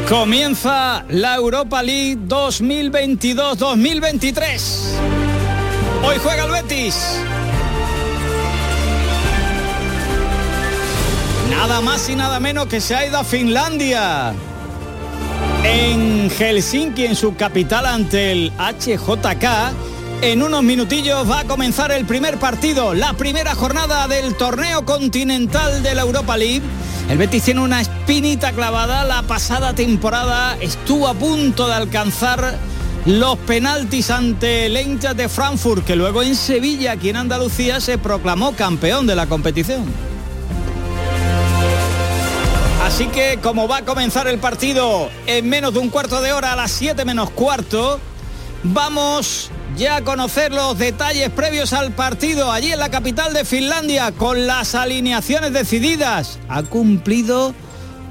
[0.10, 4.62] Comienza la Europa League 2022-2023.
[6.02, 7.20] Hoy juega el Betis.
[11.50, 14.32] Nada más y nada menos que se ha ido a Finlandia.
[15.66, 19.44] En Helsinki, en su capital, ante el HJK.
[20.22, 25.84] En unos minutillos va a comenzar el primer partido, la primera jornada del torneo continental
[25.84, 26.64] de la Europa League.
[27.08, 29.04] El Betis tiene una espinita clavada.
[29.04, 32.58] La pasada temporada estuvo a punto de alcanzar
[33.06, 38.00] los penaltis ante el Eintracht de Frankfurt, que luego en Sevilla, aquí en Andalucía, se
[38.00, 39.86] proclamó campeón de la competición.
[42.84, 46.54] Así que como va a comenzar el partido en menos de un cuarto de hora
[46.54, 48.00] a las 7 menos cuarto,
[48.64, 54.12] vamos ya a conocer los detalles previos al partido allí en la capital de Finlandia
[54.12, 56.40] con las alineaciones decididas.
[56.50, 57.54] Ha cumplido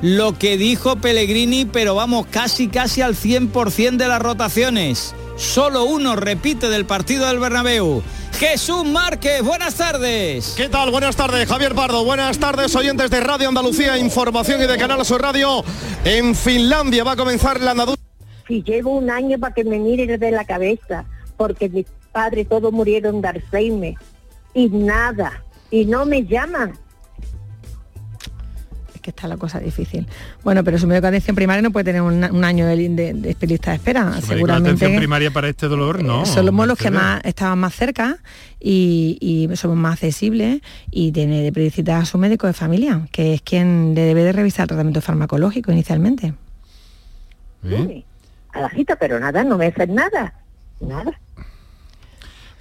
[0.01, 5.15] lo que dijo Pellegrini, pero vamos casi casi al 100% de las rotaciones.
[5.37, 8.01] Solo uno repite del partido del Bernabéu.
[8.39, 10.55] Jesús Márquez, buenas tardes.
[10.57, 10.93] ¿Qué tal?
[10.93, 12.05] Buenas tardes, Javier Pardo.
[12.05, 15.65] Buenas tardes, oyentes de Radio Andalucía, Información y de Canal Sur Radio.
[16.05, 18.01] En Finlandia va a comenzar la andadura.
[18.47, 21.05] Si llevo un año para que me miren de la cabeza,
[21.37, 23.95] porque mis padres todos murieron de Alzheimer
[24.55, 26.73] y nada, y no me llaman.
[28.95, 30.07] Es que está la cosa difícil.
[30.43, 33.13] Bueno, pero su médico de atención primaria no puede tener un, un año de, de,
[33.13, 34.11] de especialista de espera.
[34.11, 36.25] De Seguramente atención primaria para este dolor, no.
[36.25, 38.19] somos los que más estaban más cerca
[38.59, 43.35] y, y somos más accesibles y tiene de cita a su médico de familia, que
[43.35, 46.33] es quien le debe de revisar el tratamiento farmacológico inicialmente.
[47.65, 48.05] ¿Eh?
[48.53, 50.33] A la cita, pero nada, no me hacen nada.
[50.81, 51.19] Nada.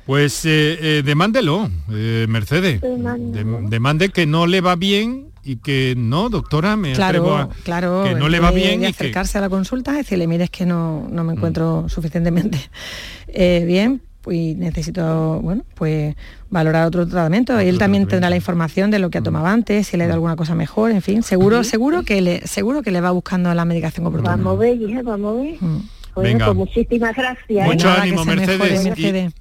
[0.06, 2.80] Pues eh, eh, demándelo, eh, Mercedes.
[2.82, 7.64] Dem- demande que no le va bien y que no, doctora, me atrevo Claro, a-
[7.64, 8.04] claro.
[8.04, 8.96] que no le va de- bien y que- Mm.
[8.96, 12.60] acercarse a la consulta y decirle, mire, es que no, no me encuentro suficientemente
[13.28, 16.16] eh, bien y necesito, bueno, pues
[16.52, 17.60] valorar otro tratamiento.
[17.60, 19.12] Él también tendrá la información de lo Mm.
[19.12, 22.22] que ha tomado antes, si le da alguna cosa mejor, en fin, seguro, seguro que
[22.22, 24.32] le, seguro que le va buscando la medicación oportuna.
[24.36, 25.56] Vamos a ver, hija, vamos a ver.
[25.62, 25.80] Mm.
[26.16, 26.46] Bueno, Venga.
[26.46, 27.68] pues muchísimas gracias.
[27.68, 27.96] Mucho ¿eh?
[28.00, 28.86] ánimo, Mercedes.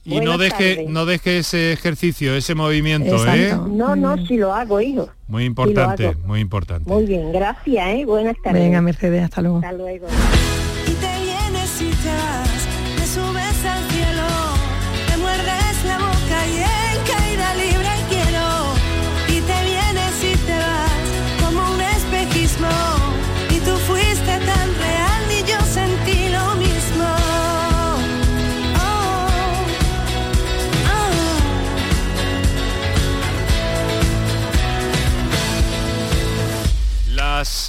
[0.05, 0.91] Y- Y, no deje, tardes.
[0.91, 3.57] no deje ese ejercicio, ese movimiento, ¿eh?
[3.69, 5.09] No, no, si lo hago, hijo.
[5.29, 6.21] Muy importante, hago.
[6.27, 6.91] muy importante.
[6.91, 8.05] Muy bien, gracias, ¿eh?
[8.05, 8.63] Buenas tardes.
[8.63, 9.59] Venga, Mercedes, hasta luego.
[9.59, 10.07] Hasta luego.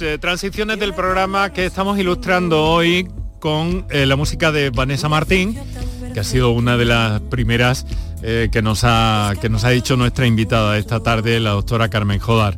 [0.00, 3.06] Eh, transiciones del programa que estamos ilustrando hoy
[3.40, 5.54] con eh, la música de Vanessa Martín,
[6.14, 7.84] que ha sido una de las primeras
[8.22, 12.20] eh, que, nos ha, que nos ha dicho nuestra invitada esta tarde, la doctora Carmen
[12.20, 12.56] Jodar.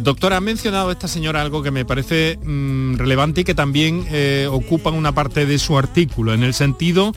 [0.00, 4.06] Doctora, ha mencionado esta señora algo que me parece mm, relevante y que también
[4.50, 7.12] ocupa una parte de su artículo, en el sentido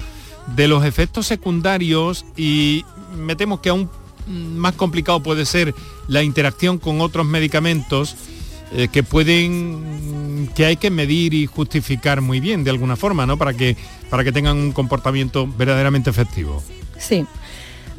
[0.55, 3.89] de los efectos secundarios y me temo que aún
[4.27, 5.73] mm, más complicado puede ser
[6.07, 8.15] la interacción con otros medicamentos
[8.73, 13.37] eh, que pueden que hay que medir y justificar muy bien de alguna forma, ¿no?
[13.37, 13.75] Para que
[14.09, 16.63] para que tengan un comportamiento verdaderamente efectivo.
[16.97, 17.25] Sí.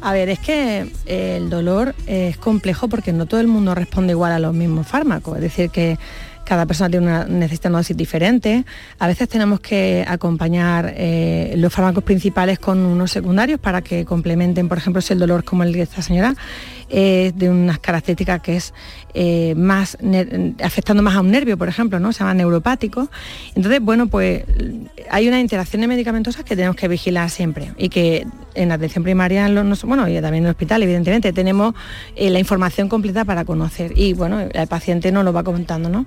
[0.01, 4.11] A ver, es que eh, el dolor es complejo porque no todo el mundo responde
[4.11, 5.37] igual a los mismos fármacos.
[5.37, 5.97] Es decir, que
[6.43, 8.65] cada persona tiene una, necesita una dosis diferente.
[8.99, 14.67] A veces tenemos que acompañar eh, los fármacos principales con unos secundarios para que complementen,
[14.67, 16.35] por ejemplo, si el dolor como el de esta señora
[16.95, 18.73] es de unas características que es
[19.15, 19.97] eh, más
[20.63, 22.13] afectando más a un nervio, por ejemplo, ¿no?
[22.13, 23.09] Se llama neuropático.
[23.55, 24.43] Entonces, bueno, pues
[25.09, 29.47] hay unas interacciones medicamentosas que tenemos que vigilar siempre y que en la atención primaria,
[29.47, 31.73] en los- bueno, y también en el hospital, evidentemente, tenemos
[32.15, 36.05] eh, la información completa para conocer y, bueno, el paciente nos lo va contando, ¿no?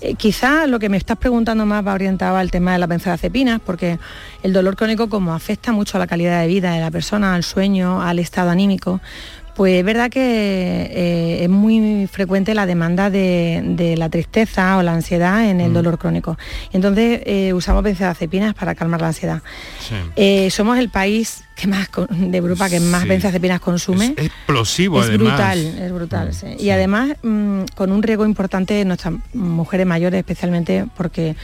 [0.00, 3.60] Eh, quizá lo que me estás preguntando más va orientado al tema de las benzodiazepinas,
[3.64, 3.98] porque
[4.44, 7.42] el dolor crónico como afecta mucho a la calidad de vida de la persona, al
[7.42, 9.00] sueño, al estado anímico,
[9.54, 14.82] pues es verdad que eh, es muy frecuente la demanda de, de la tristeza o
[14.82, 16.36] la ansiedad en el dolor crónico.
[16.72, 19.42] Entonces eh, usamos benzodiazepinas para calmar la ansiedad.
[20.16, 23.08] Eh, somos el país que más de Europa que más Sí.
[23.08, 24.14] benzodiazepinas consume.
[24.16, 25.28] Explosivo Es además.
[25.36, 26.34] brutal, es brutal.
[26.34, 26.46] sí.
[26.58, 31.36] Y además mm, con un riesgo importante en nuestras mujeres mayores, especialmente porque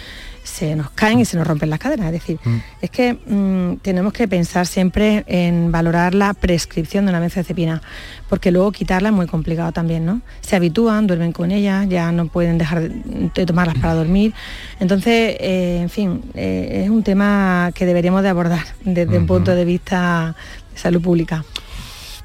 [0.43, 2.07] se nos caen y se nos rompen las caderas.
[2.07, 2.39] Es decir,
[2.81, 7.83] es que mm, tenemos que pensar siempre en valorar la prescripción de una benzodiazepina,
[8.29, 10.21] porque luego quitarla es muy complicado también, ¿no?
[10.41, 14.33] Se habitúan, duermen con ella, ya no pueden dejar de, de tomarlas para dormir.
[14.81, 19.55] Entonces, eh, en fin, eh, es un tema que deberíamos de abordar desde un punto
[19.55, 20.35] de vista
[20.73, 21.45] de salud pública.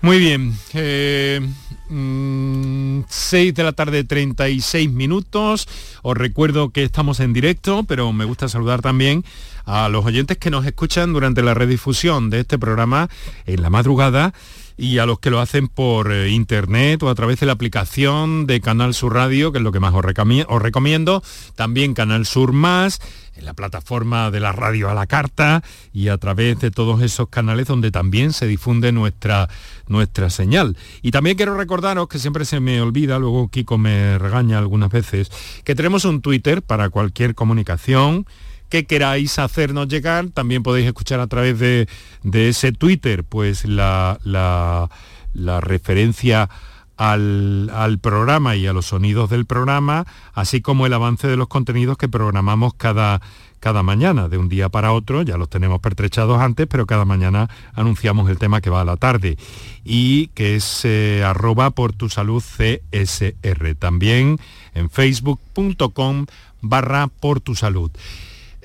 [0.01, 0.54] Muy bien.
[0.73, 1.41] eh,
[1.89, 5.67] mm, 6 de la tarde, 36 minutos.
[6.02, 9.24] Os recuerdo que estamos en directo, pero me gusta saludar también
[9.65, 13.10] a los oyentes que nos escuchan durante la redifusión de este programa
[13.45, 14.34] en la madrugada
[14.77, 18.45] y a los que lo hacen por eh, internet o a través de la aplicación
[18.45, 20.03] de Canal Sur Radio, que es lo que más os,
[20.47, 21.23] os recomiendo,
[21.55, 22.99] también Canal Sur Más,
[23.35, 27.29] en la plataforma de la radio a la carta y a través de todos esos
[27.29, 29.49] canales donde también se difunde nuestra,
[29.88, 30.77] nuestra señal.
[31.01, 35.31] Y también quiero recordaros, que siempre se me olvida, luego Kiko me regaña algunas veces,
[35.63, 38.25] que tenemos un Twitter para cualquier comunicación
[38.69, 40.28] que queráis hacernos llegar.
[40.34, 41.88] También podéis escuchar a través de,
[42.23, 44.89] de ese Twitter, pues la, la-
[45.34, 46.49] la referencia
[46.97, 51.49] al, al programa y a los sonidos del programa, así como el avance de los
[51.49, 53.19] contenidos que programamos cada,
[53.60, 57.49] cada mañana, de un día para otro, ya los tenemos pertrechados antes, pero cada mañana
[57.73, 59.38] anunciamos el tema que va a la tarde
[59.84, 63.75] y que es eh, arroba por tu salud CSR.
[63.78, 64.38] También
[64.73, 66.28] en facebook.com
[66.62, 67.91] barra por tu salud.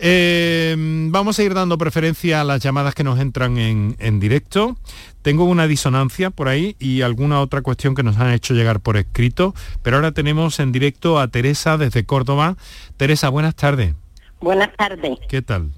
[0.02, 0.74] Eh,
[1.10, 4.76] vamos a ir dando preferencia a las llamadas que nos entran en, en directo.
[5.20, 8.96] Tengo una disonancia por ahí y alguna otra cuestión que nos han hecho llegar por
[8.96, 12.56] escrito, pero ahora tenemos en directo a Teresa desde Córdoba.
[12.96, 13.94] Teresa, buenas tardes.
[14.40, 15.18] Buenas tardes.
[15.28, 15.70] ¿Qué tal?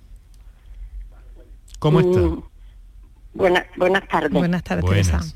[1.80, 2.20] ¿Cómo está?
[2.20, 2.42] Mm,
[3.34, 4.30] buena- buenas tardes.
[4.32, 5.08] Buenas tardes, Buenas.
[5.08, 5.34] Teresa.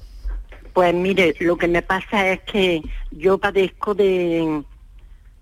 [0.73, 4.63] Pues mire, lo que me pasa es que yo padezco de,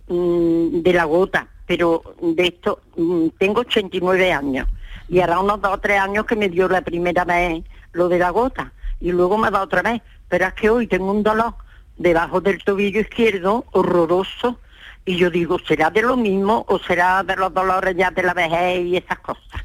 [0.08, 4.68] mm, de la gota, pero de esto, mm, tengo 89 años
[5.08, 7.62] y ahora unos dos o tres años que me dio la primera vez
[7.92, 10.86] lo de la gota y luego me ha dado otra vez, pero es que hoy
[10.86, 11.54] tengo un dolor
[11.96, 14.58] debajo del tobillo izquierdo horroroso
[15.04, 18.34] y yo digo, ¿será de lo mismo o será de los dolores ya de la
[18.34, 19.62] vejez y esas cosas?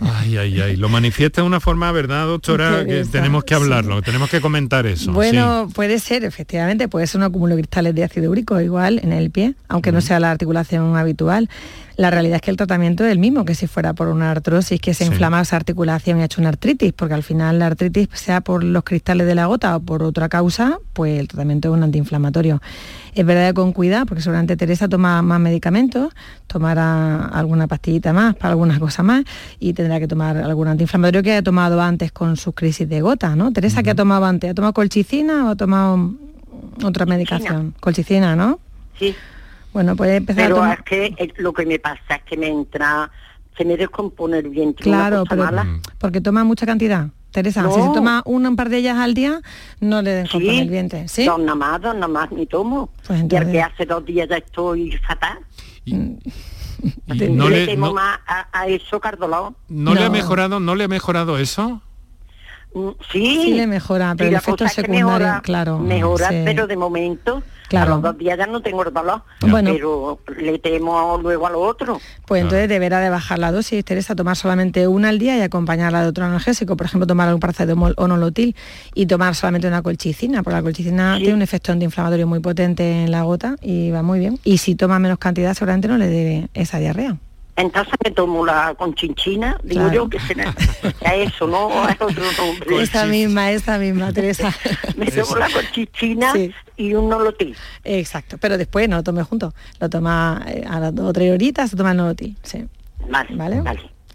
[0.00, 0.76] Ay, ay, ay.
[0.76, 2.84] Lo manifiesta de una forma, ¿verdad, doctora?
[2.84, 5.12] Que tenemos que hablarlo, tenemos que comentar eso.
[5.12, 9.12] Bueno, puede ser, efectivamente, puede ser un acúmulo de cristales de ácido úrico igual en
[9.12, 11.48] el pie, aunque no sea la articulación habitual.
[11.98, 14.80] La realidad es que el tratamiento es el mismo que si fuera por una artrosis
[14.80, 15.10] que se Sí.
[15.10, 18.62] inflama esa articulación y ha hecho una artritis, porque al final la artritis, sea por
[18.62, 22.62] los cristales de la gota o por otra causa, pues el tratamiento es un antiinflamatorio.
[23.16, 26.12] Es verdad que con cuidado, porque seguramente Teresa toma más medicamentos,
[26.46, 29.24] tomará alguna pastillita más para alguna cosa más
[29.58, 33.34] y tendrá que tomar algún antiinflamatorio que haya tomado antes con sus crisis de gota,
[33.34, 33.52] ¿no?
[33.52, 34.48] Teresa, ¿qué ha tomado antes?
[34.50, 36.14] ¿Ha tomado colchicina o ha tomado
[36.84, 37.74] otra medicación?
[37.80, 38.60] Colchicina, ¿no?
[39.00, 39.16] Sí.
[39.72, 40.78] Bueno, puede empezar a Pero tomar...
[40.78, 43.10] es que eh, lo que me pasa es que me entra,
[43.56, 44.82] se me descompone el vientre.
[44.84, 45.66] Claro, pero mala.
[45.98, 47.08] porque toma mucha cantidad.
[47.30, 49.40] Teresa, si se toma una un par de ellas al día,
[49.80, 51.08] no le descompone Sí, el vientre.
[51.08, 51.26] ¿Sí?
[51.26, 52.88] dos nada más, dos nada más, ni tomo.
[53.06, 55.38] Pues y entonces- al que hace dos días ya estoy fatal.
[55.84, 55.94] Y
[57.30, 59.54] no le le, temo no, más a, a eso cardolao.
[59.68, 61.82] no le ha mejorado, no le ha mejorado eso.
[62.74, 63.40] Mm, Sí.
[63.44, 66.42] Sí le mejora, pero Sí, el efecto secundario, mejora, claro, Mejora, sí.
[66.44, 67.92] pero de momento, Claro.
[67.92, 69.22] a los dos días ya no tengo el dolor.
[69.40, 69.72] Bueno.
[69.72, 72.00] Pero le temo luego a lo otro.
[72.26, 76.02] Pues entonces deberá de bajar la dosis, Teresa, tomar solamente una al día y acompañarla
[76.02, 78.56] de otro analgésico, por ejemplo, tomar un paracetamol o nolotil
[78.94, 83.10] y tomar solamente una colchicina, porque la colchicina tiene un efecto antiinflamatorio muy potente en
[83.10, 84.38] la gota y va muy bien.
[84.44, 87.16] Y si toma menos cantidad, seguramente no le debe esa diarrea.
[87.58, 89.94] Entonces me tomo la conchinchina, digo Claro.
[89.94, 90.54] yo que será
[91.04, 92.82] a eso, no a otro nombre.
[92.82, 94.54] Esa misma, esa misma, Teresa.
[94.96, 96.54] Me tomo la conchinchina Sí.
[96.76, 97.56] y un nolotil.
[97.84, 99.52] Exacto, pero después no lo tome juntos.
[99.80, 102.36] Lo toma eh, a las dos o tres horitas, se toma el nolotil.
[102.44, 102.64] Sí.
[103.10, 103.62] Vale, ¿Vale?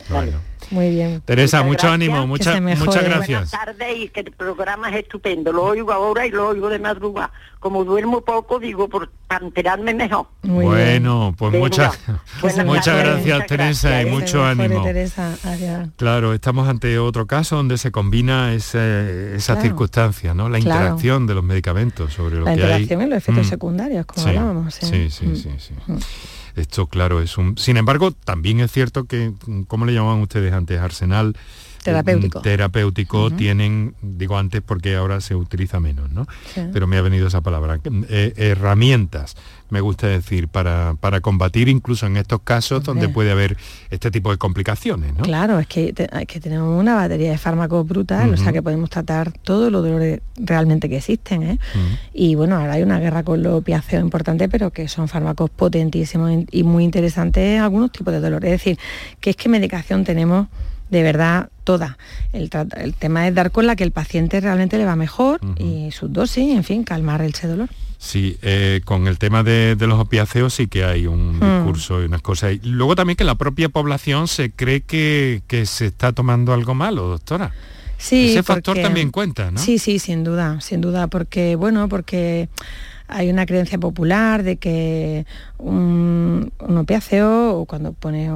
[0.09, 0.39] Bueno.
[0.71, 1.21] Muy bien.
[1.21, 1.93] Teresa, Muchas mucho gracias.
[1.93, 3.51] ánimo, mucha- se muchas Buenas gracias.
[3.51, 5.51] tardes y que el programa es estupendo.
[5.51, 7.31] Lo oigo ahora y lo oigo de madrugada.
[7.63, 10.27] Como duermo poco, digo, por, para enterarme mejor.
[10.43, 11.97] bueno, pues muchas,
[12.65, 14.83] muchas gracias Teresa gracias, y mucho ánimo.
[14.83, 15.37] Teresa.
[15.45, 15.87] Adiós.
[15.95, 19.61] Claro, estamos ante otro caso donde se combina ese- esa Claro.
[19.69, 20.49] circunstancia, ¿no?
[20.49, 20.81] La Claro.
[20.81, 23.07] interacción de los medicamentos sobre lo La que interacción hay.
[23.07, 23.49] y los efectos Mm.
[23.49, 24.73] secundarios, como Sí, hablábamos.
[24.75, 25.35] Sí, sí, Mm.
[25.37, 25.73] sí, sí.
[26.57, 27.57] Esto, claro, es un...
[27.57, 29.31] Sin embargo, también es cierto que,
[29.69, 30.81] ¿cómo le llamaban ustedes antes?
[30.81, 31.35] Arsenal
[31.83, 32.41] Terapéutico.
[32.41, 36.25] terapéutico tienen, digo antes porque ahora se utiliza menos, ¿no?
[36.53, 36.61] Sí.
[36.71, 37.79] Pero me ha venido esa palabra.
[38.09, 39.35] eh, herramientas,
[39.69, 43.57] me gusta decir, para, para combatir incluso en estos casos donde puede haber
[43.89, 45.23] este tipo de complicaciones, ¿no?
[45.23, 48.61] Claro, es que, te- es que tenemos una batería de fármacos brutal, o sea que
[48.61, 51.43] podemos tratar todos los dolores realmente que existen.
[51.43, 51.59] ¿eh?
[52.13, 56.31] Y bueno, ahora hay una guerra con los opiáceos importante, pero que son fármacos potentísimos
[56.51, 58.45] y muy interesantes algunos tipos de dolor.
[58.45, 58.77] Es decir,
[59.19, 60.47] que es que medicación tenemos
[60.89, 61.97] de verdad toda.
[62.33, 65.91] El, el tema es dar con la que el paciente realmente le va mejor y
[65.91, 67.69] sus dosis, en fin, calmar ese dolor.
[67.97, 71.41] Sí, eh, con el tema de, de los opiáceos sí que hay un Hmm.
[71.63, 72.51] discurso y unas cosas.
[72.53, 76.73] Y luego también que la propia población se cree que, que se está tomando algo
[76.75, 77.51] malo, doctora.
[77.97, 79.57] Sí, Ese factor porque- también cuenta, ¿no?
[79.57, 82.49] Sí, sí, sin duda, sin duda, porque bueno, porque
[83.13, 85.25] hay una creencia popular de que
[85.59, 88.31] un, un opiáceo o cuando pone,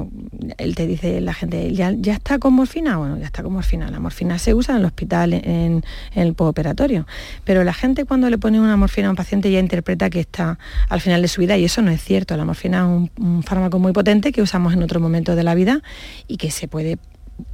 [0.58, 2.98] él te dice la gente, ¿ya, está con morfina?
[2.98, 3.90] Bueno, ya está con morfina.
[3.90, 7.08] La morfina se usa en el hospital, en, en el postoperatorio.
[7.44, 10.60] Pero la gente cuando le pone una morfina a un paciente ya interpreta que está
[10.90, 12.38] al final de su vida y eso no es cierto.
[12.38, 15.56] La morfina es un, un fármaco muy potente que usamos en otro momento de la
[15.56, 15.82] vida
[16.28, 17.00] y que se puede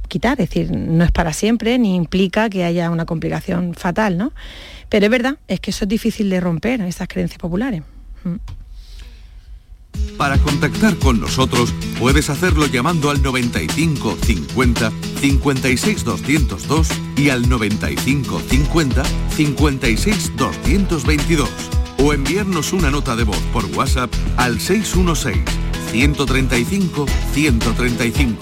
[0.08, 4.32] quitar, es decir, no es para siempre ni implica que haya una complicación fatal, ¿no?
[4.94, 7.82] Pero es verdad, es que eso es difícil de romper, esas creencias populares.
[8.22, 8.36] Mm.
[10.16, 18.40] Para contactar con nosotros puedes hacerlo llamando al 95 50 56 202 y al 95
[18.48, 21.50] 50 56 222
[21.98, 25.42] o enviarnos una nota de voz por WhatsApp al 616
[25.90, 28.36] 135 135.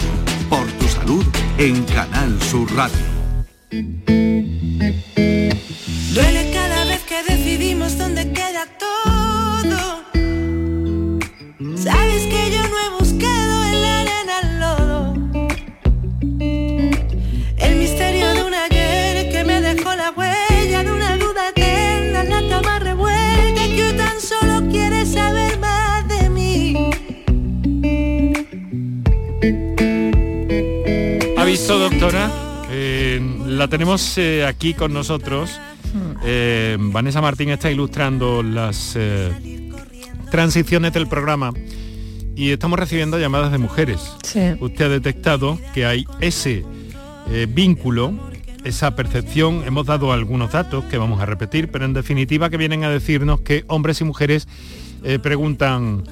[0.51, 1.25] Por tu salud
[1.57, 3.12] en Canal Sur Radio.
[32.69, 35.57] Eh, la tenemos eh, aquí con nosotros.
[36.25, 38.97] Eh, Vanessa Martín está ilustrando las
[40.29, 41.53] transiciones del programa
[42.35, 44.01] y estamos recibiendo llamadas de mujeres.
[44.23, 44.41] Sí.
[44.59, 46.65] Usted ha detectado que hay ese
[47.47, 48.13] vínculo,
[48.65, 49.63] esa percepción.
[49.65, 53.39] Hemos dado algunos datos que vamos a repetir, pero en definitiva que vienen a decirnos
[53.41, 54.47] que hombres y mujeres
[55.21, 56.03] preguntan,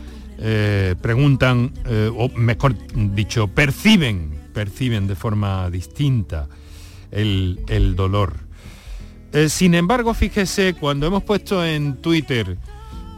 [0.44, 2.76] eh, preguntan, eh, o mejor
[3.14, 6.48] dicho, perciben, perciben de forma distinta
[7.12, 8.34] el, el dolor.
[9.34, 12.58] Eh, sin embargo, fíjese, cuando hemos puesto en Twitter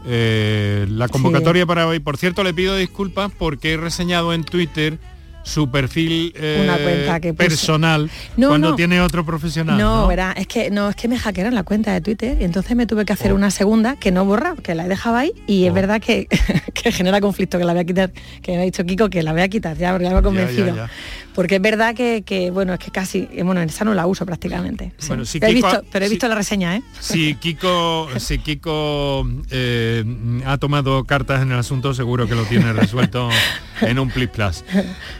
[0.06, 1.98] eh, la convocatoria para hoy.
[2.00, 4.98] Por cierto, le pido disculpas porque he reseñado en Twitter
[5.44, 8.76] su perfil eh, Una cuenta que personal No, cuando no.
[8.76, 9.76] tiene otro profesional.
[9.76, 10.06] No, ¿no?
[10.08, 12.86] verá, es que no, es que me hackearon la cuenta de Twitter y entonces me
[12.86, 15.70] tuve que hacer una segunda que no borra, que la he dejado ahí y es
[15.70, 15.74] Oh.
[15.74, 16.28] verdad que,
[16.74, 18.12] que genera conflicto, que la voy a quitar,
[18.42, 20.22] que me ha dicho Kiko que la voy a quitar ya, porque ya me ha
[20.22, 20.66] convencido.
[20.68, 20.90] ya, ya.
[21.34, 24.24] Porque es verdad que, que, bueno, es que casi, eh, bueno, esa no la uso
[24.24, 24.92] prácticamente.
[24.98, 25.08] sí.
[25.08, 26.82] Bueno, si pero, he Kiko- visto, pero he visto la reseña, ¿eh?
[27.00, 30.04] Si Kiko, si Kiko eh,
[30.46, 33.28] ha tomado cartas en el asunto, seguro que lo tiene resuelto
[33.80, 34.64] en un plis plus.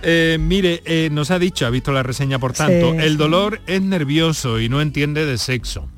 [0.02, 3.16] Eh, mire, eh, nos ha dicho, ha visto la reseña por tanto, Sí, el sí.
[3.16, 5.88] dolor es nervioso y no entiende de sexo.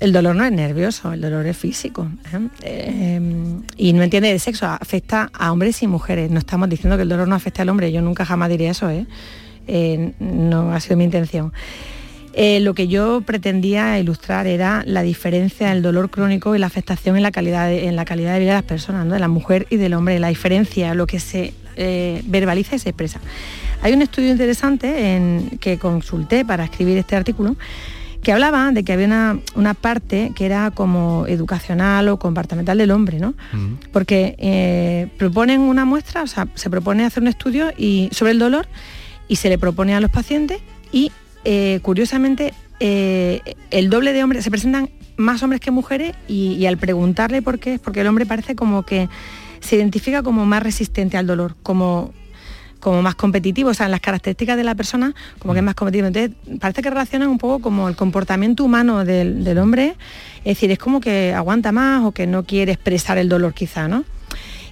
[0.00, 2.08] El dolor no es nervioso, el dolor es físico.
[2.32, 2.48] ¿eh?
[2.62, 3.20] Eh,
[3.76, 6.30] y no entiende de sexo, afecta a hombres y mujeres.
[6.30, 8.90] No estamos diciendo que el dolor no afecte al hombre, yo nunca jamás diría eso,
[8.90, 9.06] ¿eh?
[9.66, 11.52] Eh, no ha sido mi intención.
[12.36, 17.22] Lo que yo pretendía ilustrar era la diferencia del dolor crónico y la afectación en
[17.22, 19.76] la calidad de, en la calidad de vida de las personas, de la mujer y
[19.76, 23.20] del hombre, la diferencia, lo que se verbaliza y se expresa.
[23.82, 27.54] Hay un estudio interesante en, que consulté para escribir este artículo
[28.24, 32.90] que hablaba de que había una, una parte que era como educacional o comportamental del
[32.90, 33.34] hombre, ¿no?
[33.92, 38.40] Porque eh, proponen una muestra, o sea, se propone hacer un estudio y, sobre el
[38.40, 38.66] dolor
[39.28, 40.60] y se le propone a los pacientes
[40.90, 41.12] y
[41.44, 46.66] eh, curiosamente eh, el doble de hombres, se presentan más hombres que mujeres y, y
[46.66, 49.08] al preguntarle por qué es porque el hombre parece como que
[49.60, 52.12] se identifica como más resistente al dolor, como
[52.84, 55.74] como más competitivo, o sea, en las características de la persona, como que es más
[55.74, 56.08] competitivo.
[56.08, 59.96] Entonces, parece que relacionan un poco como el comportamiento humano del, del hombre,
[60.40, 63.88] es decir, es como que aguanta más o que no quiere expresar el dolor quizá,
[63.88, 64.04] ¿no?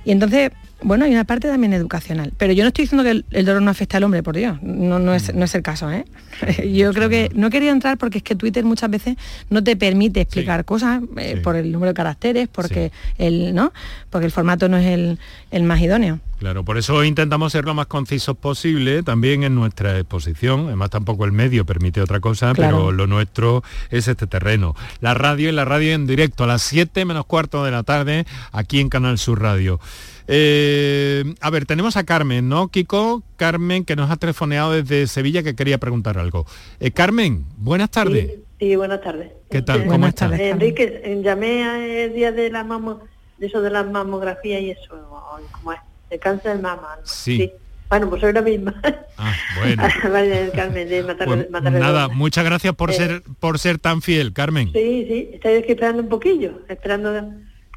[0.04, 0.50] Y entonces,
[0.82, 2.32] bueno, hay una parte también educacional.
[2.36, 4.60] Pero yo no estoy diciendo que el, el dolor no afecta al hombre, por Dios.
[4.62, 6.04] No, no, es, no es el caso, ¿eh?
[6.72, 9.16] Yo creo que no quería entrar porque es que Twitter muchas veces
[9.48, 13.72] no te permite explicar cosas eh, por el número de caracteres, porque el, ¿no?
[14.10, 15.18] Porque el formato no es el,
[15.52, 16.18] el más idóneo.
[16.38, 20.66] Claro, por eso intentamos ser lo más concisos posible también en nuestra exposición.
[20.66, 22.78] Además tampoco el medio permite otra cosa, Claro.
[22.78, 24.74] pero lo nuestro es este terreno.
[25.00, 28.24] La radio y la radio en directo a las 7 menos cuarto de la tarde
[28.50, 29.78] aquí en Canal Sur Radio.
[30.26, 33.22] Eh, a ver, tenemos a Carmen, ¿no, Kiko?
[33.36, 36.46] Carmen, que nos ha telefoneado desde Sevilla, que quería preguntar algo.
[36.80, 38.30] Eh, Carmen, buenas tardes.
[38.58, 39.30] Sí, buenas tardes.
[39.50, 39.82] ¿Qué tal?
[39.82, 40.32] Eh, ¿Cómo estás?
[40.32, 43.00] Enrique, llamé a- el día de la mamo,
[43.42, 44.94] de eso de la mamografía y eso,
[45.36, 45.80] ay, ¿cómo es?
[46.08, 46.96] De cáncer de mama.
[47.00, 47.04] ¿no?
[47.06, 47.52] Sí.
[47.88, 48.80] Bueno, pues soy la misma.
[49.18, 49.82] Ah, bueno.
[50.22, 54.00] Del Carmen, de Matar, Pues Matar nada, muchas gracias por Eh, ser por ser tan
[54.00, 54.68] fiel, Carmen.
[54.72, 57.12] Sí, sí, estoy aquí esperando un poquillo, esperando,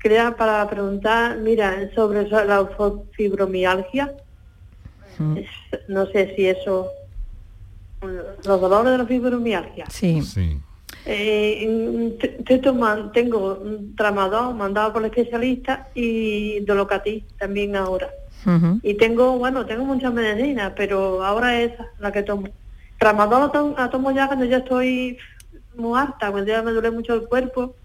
[0.01, 2.70] quería para preguntar, mira, sobre la
[3.13, 4.13] fibromialgia,
[5.36, 6.89] Es- no sé si eso,
[8.01, 9.86] los dolores de la fibromialgia.
[9.89, 10.22] Sí.
[11.05, 18.09] Eh, te- te toman- tengo un tramadol mandado por el especialista y dolocatis también ahora.
[18.83, 22.47] Y tengo, bueno, tengo muchas medicinas, pero ahora es la que tomo.
[22.99, 25.17] Tramadol la tomo, la tomo ya cuando ya estoy
[25.75, 27.75] muy harta, cuando ya me duele mucho el cuerpo.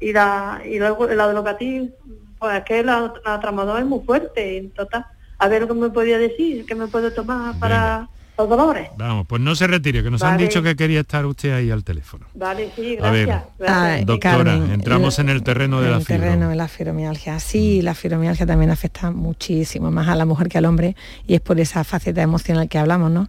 [0.00, 1.90] Y la y luego la dolocatis,
[2.38, 4.56] pues es que la, la tramadol es muy fuerte.
[4.58, 5.04] En total,
[5.38, 8.08] a ver lo que me podía decir, que me puedo tomar para
[8.38, 8.88] los dolores.
[8.96, 11.84] Vamos, pues no se retire, que nos han dicho que quería estar usted ahí al
[11.84, 12.26] teléfono.
[12.34, 13.26] Vale, sí, A ver,
[13.58, 14.06] gracias.
[14.06, 16.22] Doctora, Carmen, entramos en el terreno de en la el fibro.
[16.22, 17.38] terreno de la fibromialgia.
[17.40, 21.40] Sí, la fibromialgia también afecta muchísimo más a la mujer que al hombre y es
[21.40, 23.28] por esa faceta emocional que hablamos, ¿no?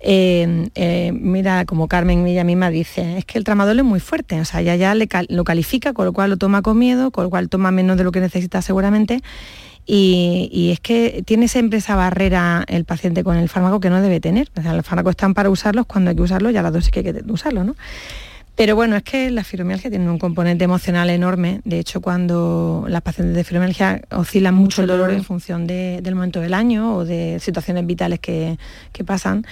[0.00, 4.40] Eh, eh, mira, como Carmen ella misma dice, es que el tramadol es muy fuerte,
[4.40, 7.10] o sea, ya ya le cal- lo califica, con lo cual lo toma con miedo,
[7.10, 9.20] con lo cual toma menos de lo que necesita seguramente.
[9.90, 14.02] Y, y es que tiene siempre esa barrera el paciente con el fármaco que no
[14.02, 14.50] debe tener.
[14.58, 16.90] O sea, los fármacos están para usarlos cuando hay que usarlos y a las dosis
[16.90, 17.74] que hay que usarlos, ¿no?
[18.54, 21.60] Pero bueno, es que la fibromialgia tiene un componente emocional enorme.
[21.64, 26.16] De hecho, cuando las pacientes de fibromialgia oscilan mucho el dolor en función de- del
[26.16, 28.58] momento del año o de situaciones vitales que,
[28.92, 29.46] que pasan.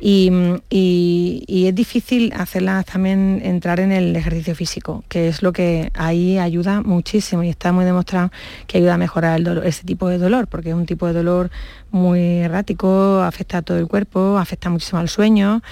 [0.00, 0.30] Y,
[0.68, 6.38] y- es difícil hacerlas también entrar en el ejercicio físico, que es lo que ahí
[6.38, 8.30] ayuda muchísimo y está muy demostrado
[8.66, 11.12] que ayuda a mejorar el dolor- ese tipo de dolor, porque es un tipo de
[11.14, 11.50] dolor
[11.90, 15.62] muy errático, afecta a todo el cuerpo, afecta muchísimo al sueño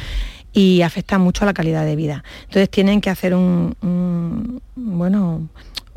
[0.53, 2.25] y afecta mucho a la calidad de vida.
[2.45, 5.49] Entonces tienen que hacer un- bueno,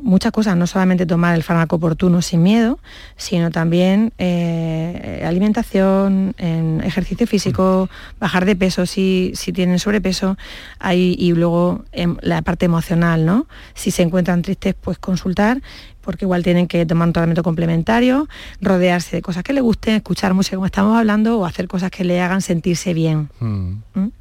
[0.02, 2.80] muchas cosas, no solamente tomar el fármaco oportuno sin miedo,
[3.16, 7.90] sino también eh, alimentación, en ejercicio físico,
[8.20, 10.38] bajar de peso si, si tienen sobrepeso,
[10.80, 13.48] ahí, y luego em, la parte emocional, ¿no?
[13.74, 15.62] Si se encuentran tristes, pues consultar,
[16.02, 18.30] porque igual tienen que tomar un tratamiento complementario,
[18.62, 22.04] rodearse de cosas que les gusten, escuchar música como estamos hablando, o hacer cosas que
[22.04, 23.30] le hagan sentirse bien.
[23.40, 23.72] Mm.
[23.94, 24.12] ¿Mm?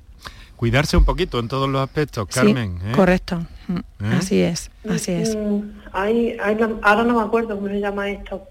[0.57, 2.79] Cuidarse un poquito en todos los aspectos, Sí, Carmen.
[2.85, 2.93] ¿eh?
[2.93, 3.47] correcto.
[3.68, 3.82] ¿Eh?
[4.18, 5.36] Así es, así es.
[5.36, 5.60] Mm,
[5.92, 8.42] hay- hay ahora no me acuerdo cómo se llama esto.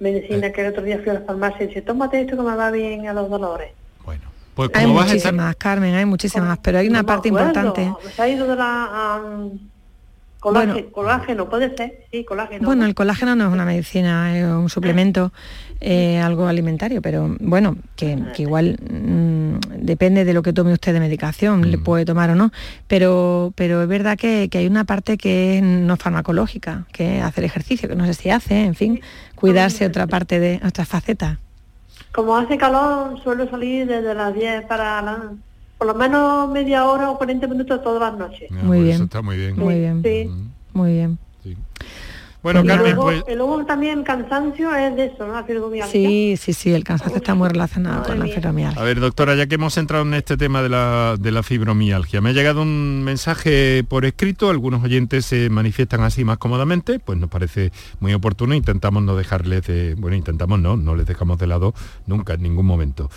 [0.00, 0.52] Medicina Eh.
[0.52, 2.70] que el otro día fui a la farmacia y dice, tómate esto que me va
[2.70, 3.70] bien a los dolores.
[4.54, 5.32] Pues Hay como vas a estar...
[5.32, 7.90] muchísimas, Carmen, hay muchísimas, pero hay una No parte importante.
[8.14, 9.14] Se ha ido de la...
[9.16, 9.58] am,
[10.40, 12.66] colágeno, colágeno, puede ser, sí, colágeno.
[12.66, 15.32] Bueno, el colágeno no es una medicina, es un suplemento,
[15.82, 20.92] eh, algo alimentario, pero bueno, que, que igual mm, depende de lo que tome usted
[20.92, 22.50] de medicación, le puede tomar o no,
[22.86, 27.24] pero, pero es verdad que, que hay una parte que es no farmacológica, que es
[27.24, 29.00] hacer ejercicio, que no sé si hace, en fin,
[29.34, 31.38] cuidarse otra parte de otras facetas.
[32.12, 35.32] Como hace calor, suelo salir desde las 10 para la-
[35.78, 38.48] por lo menos media hora o 40 minutos todas las noches.
[38.52, 38.94] Ah, Muy pues bien.
[38.94, 39.58] Eso está muy bien.
[39.58, 40.30] Muy bien, Sí.
[40.72, 41.18] muy bien.
[42.42, 43.24] Bueno, y Carmen, luego, pues...
[43.28, 45.32] y luego también cansancio es de eso, ¿no?
[45.34, 45.92] La fibromialgia.
[45.92, 48.82] Sí, sí, sí, el cansancio está muy relacionado con la fibromialgia.
[48.82, 52.20] A ver, doctora, ya que hemos entrado en este tema de la, de la fibromialgia,
[52.20, 57.16] me ha llegado un mensaje por escrito, algunos oyentes se manifiestan así más cómodamente, pues
[57.16, 57.70] nos parece
[58.00, 61.74] muy oportuno, intentamos no dejarles de, bueno, intentamos no, no les dejamos de lado
[62.06, 63.08] nunca, en ningún momento.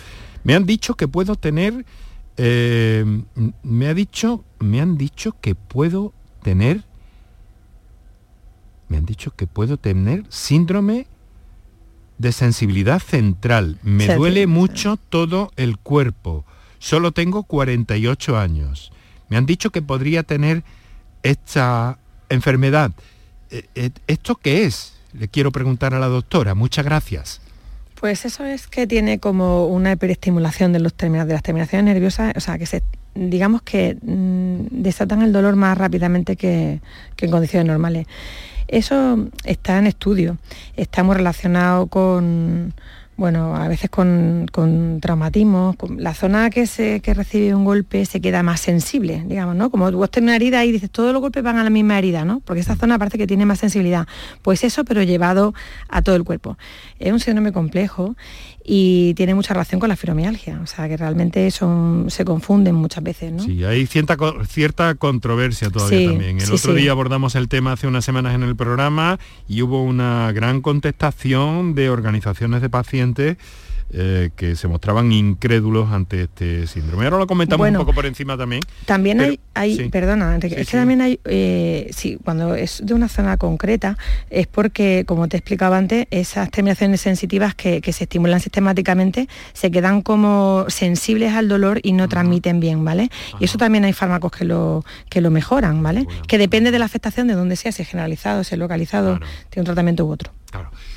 [0.44, 1.84] Me han dicho que puedo tener,
[2.36, 3.04] eh,
[3.64, 6.12] me ha dicho, me han dicho que puedo
[6.44, 6.84] tener,
[8.88, 11.06] me han dicho que puedo tener síndrome
[12.18, 13.78] de sensibilidad central.
[13.82, 16.44] Me duele mucho todo el cuerpo.
[16.78, 18.92] Solo tengo 48 años.
[19.28, 20.62] Me han dicho que podría tener
[21.22, 22.92] esta enfermedad.
[23.50, 24.94] Eh, eh, ¿Esto qué es?
[25.12, 26.54] Le quiero preguntar a la doctora.
[26.54, 27.40] Muchas gracias.
[27.98, 32.34] Pues eso es que tiene como una hiperestimulación de, los termina- de las terminaciones nerviosas,
[32.36, 32.82] o sea, que se,
[33.14, 36.80] digamos que mm, desatan el dolor más rápidamente que,
[37.16, 38.06] que en condiciones normales.
[38.68, 40.38] Eso está en estudio,
[40.76, 42.74] está muy relacionado con,
[43.16, 45.76] bueno, a veces con, con traumatismos.
[45.76, 49.70] con- la zona que, se, que recibe un golpe se queda más sensible, digamos, ¿no?
[49.70, 52.24] Como vos tenés una herida y dices, todos los golpes van a la misma herida,
[52.24, 52.40] ¿no?
[52.40, 54.06] Porque esa zona parece que tiene más sensibilidad.
[54.42, 55.54] Pues eso, pero llevado
[55.88, 56.58] a todo el cuerpo.
[56.98, 58.16] Es un síndrome complejo
[58.68, 63.04] y tiene mucha relación con la fibromialgia, o sea, que realmente son, se confunden muchas
[63.04, 63.44] veces, ¿no?
[63.44, 64.16] Sí, hay cierta,
[64.48, 66.36] cierta controversia todavía Sí, también.
[66.40, 66.80] El sí, otro sí.
[66.80, 71.76] día abordamos el tema hace unas semanas en el programa y hubo una gran contestación
[71.76, 73.36] de organizaciones de pacientes
[73.92, 77.04] eh, que se mostraban incrédulos ante este síndrome.
[77.04, 78.62] Ahora lo comentamos Bueno, un poco por encima también.
[78.84, 79.88] También pero- hay, hay sí.
[79.88, 80.76] perdona, Enrique, Sí, es que sí.
[80.76, 83.96] también hay, eh, sí, cuando es de una zona concreta,
[84.28, 89.70] es porque, como te explicaba antes, esas terminaciones sensitivas que, que se estimulan sistemáticamente se
[89.70, 93.08] quedan como sensibles al dolor y no transmiten bien, ¿vale?
[93.40, 96.06] Y eso también hay fármacos que lo, que lo mejoran, ¿vale?
[96.26, 99.18] Que depende de la afectación de dónde sea, si es generalizado, si es localizado,
[99.50, 100.32] tiene un tratamiento u otro.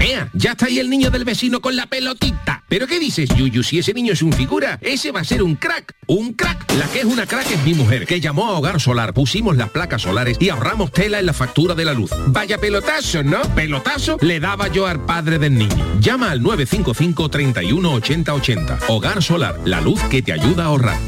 [0.00, 0.28] ¡Ea!
[0.34, 2.64] Ya está ahí el niño del vecino con la pelotita.
[2.68, 3.62] ¿Pero qué dices, Yuyu?
[3.62, 5.94] Si ese niño es un figura, ese va a ser un crack.
[6.06, 6.72] ¡Un crack!
[6.78, 9.70] La que es una crack es mi mujer, que llamó a Hogar Solar, pusimos las
[9.70, 12.10] placas solares y ahorramos tela en la factura de la luz.
[12.28, 13.40] Vaya pelotazo, ¿no?
[13.54, 16.00] Pelotazo le daba yo al padre del niño.
[16.00, 18.78] Llama al 955 31 80 80.
[18.88, 20.98] Hogar Solar, la luz que te ayuda a ahorrar.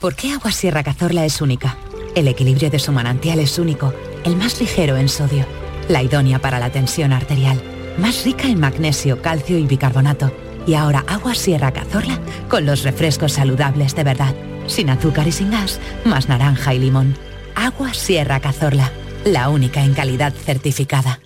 [0.00, 1.76] ¿Por qué Agua Sierra Cazorla es única?
[2.14, 3.92] El equilibrio de su manantial es único,
[4.24, 5.46] el más ligero en sodio,
[5.88, 7.60] la idónea para la tensión arterial,
[7.98, 10.32] más rica en magnesio, calcio y bicarbonato.
[10.66, 12.18] Y ahora Agua Sierra Cazorla
[12.48, 14.34] con los refrescos saludables de verdad,
[14.66, 17.16] sin azúcar y sin gas, más naranja y limón.
[17.54, 18.92] Agua Sierra Cazorla,
[19.24, 21.20] la única en calidad certificada.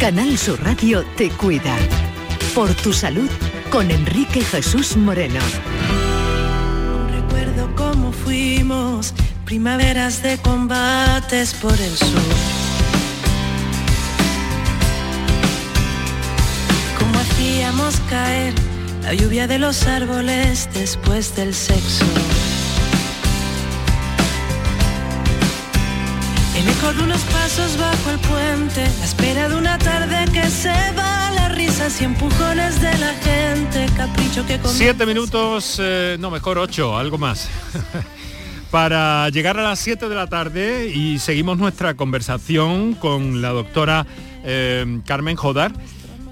[0.00, 1.76] Canal Sur Radio te cuida.
[2.54, 3.28] Por tu salud
[3.70, 5.40] con Enrique Jesús Moreno.
[7.12, 7.89] Recuerdo cómo fuimos
[9.50, 12.30] primaveras de combates por el sur.
[16.96, 18.54] Cómo hacíamos caer
[19.02, 22.04] la lluvia de los árboles después del sexo.
[26.56, 30.76] El eco de unos pasos bajo el puente, la espera de una tarde que se
[30.96, 36.30] va, las risas y empujones de la gente, capricho que comienza Siete minutos, eh, no,
[36.30, 37.48] mejor ocho, algo más.
[38.70, 44.06] Para llegar a las 7 de la tarde y seguimos nuestra conversación con la doctora
[44.44, 45.72] eh, Carmen Jodar,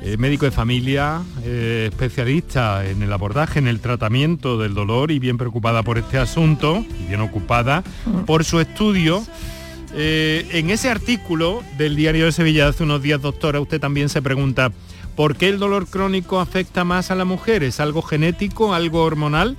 [0.03, 5.19] eh, médico de familia, eh, especialista en el abordaje, en el tratamiento del dolor y
[5.19, 7.83] bien preocupada por este asunto, y bien ocupada
[8.25, 9.25] por su estudio.
[9.91, 14.71] En ese artículo del diario de Sevilla hace unos días, doctora, usted también se pregunta,
[15.17, 17.65] ¿Por qué el dolor crónico afecta más a la mujer?
[17.65, 19.57] ¿Es algo genético, algo hormonal?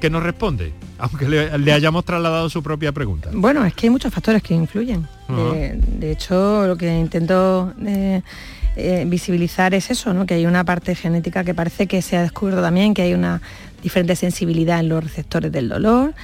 [0.00, 0.72] ¿Qué nos responde?
[0.98, 3.30] Aunque le, le hayamos trasladado su propia pregunta.
[3.32, 5.06] Bueno, es que hay muchos factores que influyen.
[5.28, 8.22] De hecho, lo que intento eh,
[8.76, 10.26] eh, visibilizar es eso, ¿no?
[10.26, 13.40] que hay una parte genética que parece que se ha descubierto también, que hay una
[13.82, 16.14] diferente sensibilidad en los receptores del dolor.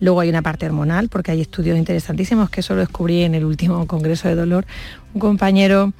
[0.00, 3.44] Luego hay una parte hormonal, porque hay estudios interesantísimos que eso lo descubrí en el
[3.44, 4.66] último Congreso de Dolor.
[5.14, 5.92] Un compañero,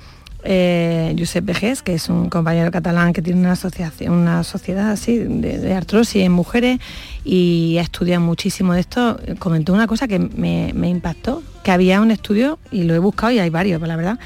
[0.44, 5.18] eh, Josep Vejés, que es un compañero catalán que tiene una asociación, una sociedad así
[5.18, 6.78] de, de artrosis en mujeres
[7.24, 12.00] y ha estudiado muchísimo de esto, comentó una cosa que me, me impactó, que había
[12.00, 14.18] un estudio, y lo he buscado y hay varios, la verdad,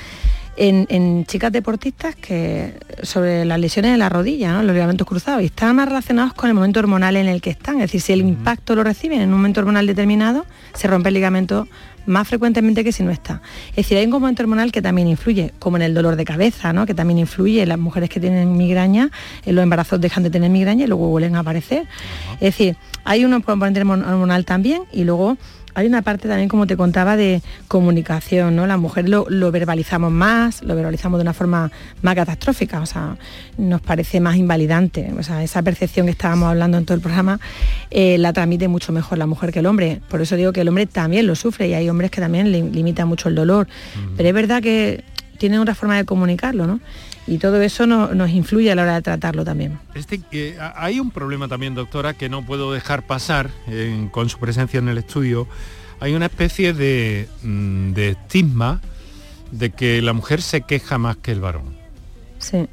[0.57, 4.63] en, en chicas deportistas que sobre las lesiones de la rodilla, ¿no?
[4.63, 7.77] los ligamentos cruzados, y están más relacionados con el momento hormonal en el que están.
[7.77, 10.45] Es decir, si el impacto lo reciben en un momento hormonal determinado,
[10.75, 11.69] se rompe el ligamento
[12.07, 13.41] más frecuentemente que si no está.
[13.71, 16.73] Es decir, hay un componente hormonal que también influye, como en el dolor de cabeza,
[16.73, 16.87] ¿no?
[16.87, 19.11] que también influye en las mujeres que tienen migraña,
[19.45, 21.87] en los embarazos dejan de tener migraña y luego vuelven a aparecer.
[22.35, 25.37] Es decir, hay un componente hormon- hormonal también y luego
[25.75, 28.67] hay una parte también, como te contaba, de comunicación, ¿no?
[28.67, 31.71] La mujer lo, lo verbalizamos más, lo verbalizamos de una forma
[32.03, 33.17] más catastrófica, o sea,
[33.57, 35.13] nos parece más invalidante.
[35.19, 37.41] O sea, esa percepción que estábamos hablando en todo el programa
[37.91, 40.01] eh, la transmite mucho mejor la mujer que el hombre.
[40.09, 42.63] Por eso digo que el hombre también lo sufre y hay hombres que también le
[42.63, 43.67] limitan mucho el dolor.
[44.17, 45.05] Pero es verdad que
[45.39, 46.81] tienen otra forma de comunicarlo, ¿no?
[47.27, 49.79] Y todo eso no- nos influye a la hora de tratarlo también.
[49.95, 54.39] Este, eh, hay un problema también, doctora, que no puedo dejar pasar eh, con su
[54.39, 55.47] presencia en el estudio.
[56.01, 58.81] Hay una especie de, mm, de estigma
[59.53, 61.77] de que la mujer se queja más que el varón.
[62.39, 62.67] Sí.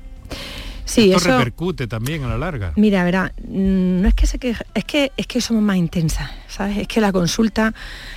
[0.85, 1.37] Sí, Esto eso...
[1.37, 2.73] repercute también a la larga.
[2.75, 6.31] Mira, verá, mm, no es que se queja, es que es que somos más intensas,
[6.47, 6.77] ¿sabes?
[6.79, 7.75] Es que la consulta,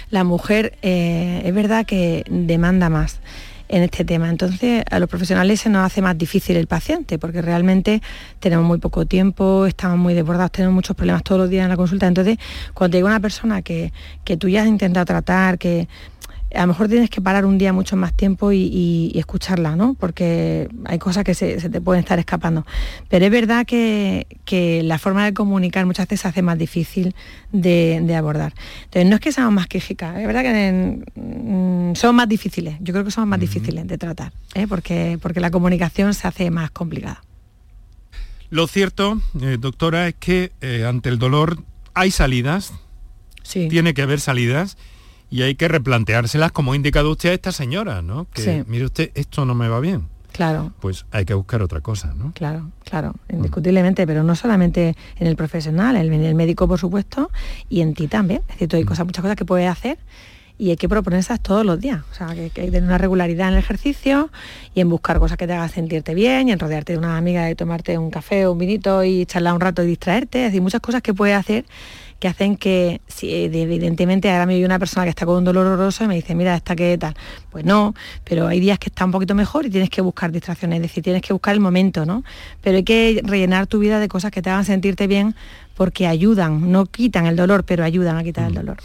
[0.09, 3.21] la mujer, eh, es verdad que demanda más
[3.73, 4.29] en este tema.
[4.29, 8.03] Entonces, a los profesionales se nos hace más difícil el paciente, porque realmente
[8.39, 11.77] tenemos muy poco tiempo, estamos muy desbordados, tenemos muchos problemas todos los días en la
[11.77, 12.07] consulta.
[12.07, 12.37] Entonces,
[12.75, 13.93] cuando llega una persona que,
[14.25, 15.89] que tú ya has intentado tratar, que
[16.55, 19.77] a lo mejor tienes que parar un día mucho más tiempo y, y- y escucharla,
[19.77, 19.95] ¿no?
[19.95, 22.67] Porque hay cosas que se, se te pueden estar escapando.
[23.09, 27.15] Pero es verdad que, que la forma de comunicar muchas veces se hace más difícil
[27.53, 28.55] de, de abordar.
[28.85, 32.93] Entonces no es que seamos más quejicas, es verdad que mm, son más difíciles, yo
[32.93, 34.67] creo que son más difíciles de tratar, ¿eh?
[34.69, 37.23] porque, porque la comunicación se hace más complicada.
[38.51, 41.63] Lo cierto, eh, doctora, es que eh, ante el dolor
[41.95, 42.73] hay salidas,
[43.71, 44.77] tiene que haber salidas
[45.33, 48.27] y hay que replanteárselas como ha indicado usted a esta señora, ¿no?
[48.33, 48.63] Que Sí.
[48.69, 50.09] mire usted, esto no me va bien.
[50.31, 50.73] Claro.
[50.81, 52.33] Pues hay que buscar otra cosa, ¿no?
[52.35, 57.31] Claro, claro, indiscutiblemente, pero no solamente en el profesional, en el médico por supuesto,
[57.69, 58.41] y en ti también.
[58.43, 59.99] Es decir, tú hay cosas, muchas cosas que puedes hacer
[60.59, 62.01] y hay que proponerse todos los días.
[62.11, 64.31] O sea, que, que hay que tener una regularidad en el ejercicio
[64.75, 67.51] y en buscar cosas que te hagan sentirte bien y en rodearte de una amiga
[67.51, 70.47] y tomarte un café o un vinito y charlar un rato y distraerte.
[70.47, 71.65] Es decir, muchas cosas que puedes hacer
[72.23, 75.67] que hacen que, si evidentemente ahora me viene una persona que está con un dolor
[75.67, 77.17] horroroso y me dice, mira, esta que tal.
[77.51, 80.77] Pues no, pero hay días que está un poquito mejor y tienes que buscar distracciones,
[80.77, 82.23] es decir, tienes que buscar el momento, ¿no?
[82.61, 85.35] Pero hay que rellenar tu vida de cosas que te hagan sentirte bien
[85.75, 88.77] porque ayudan, no quitan el dolor, pero ayudan a quitar el dolor.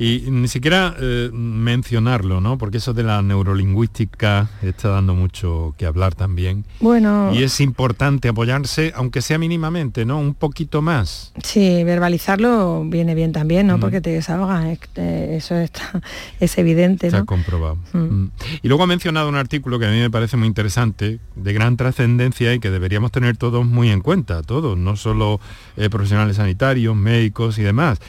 [0.00, 2.56] Y ni siquiera eh, mencionarlo, ¿no?
[2.56, 6.64] Porque eso de la neurolingüística está dando mucho que hablar también.
[6.80, 10.18] Bueno, Y es importante apoyarse, aunque sea mínimamente, ¿no?
[10.18, 11.32] Un poquito más.
[11.42, 13.78] sí, verbalizarlo viene bien también, ¿no?
[13.78, 16.00] Porque te desahoga, es- eh, eso está,
[16.40, 17.26] es evidente, Está ¿no?
[17.26, 17.76] comprobado.
[17.92, 17.98] Mm.
[17.98, 18.30] Mm.
[18.62, 21.76] Y luego ha mencionado un artículo que a mí me parece muy interesante, de gran
[21.76, 25.40] trascendencia y que deberíamos tener todos muy en cuenta, todos, no solo
[25.76, 28.00] eh, profesionales sanitarios, médicos y demás.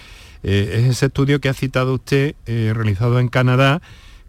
[0.44, 3.82] Eh, es ese estudio que ha citado usted, eh, realizado en Canadá,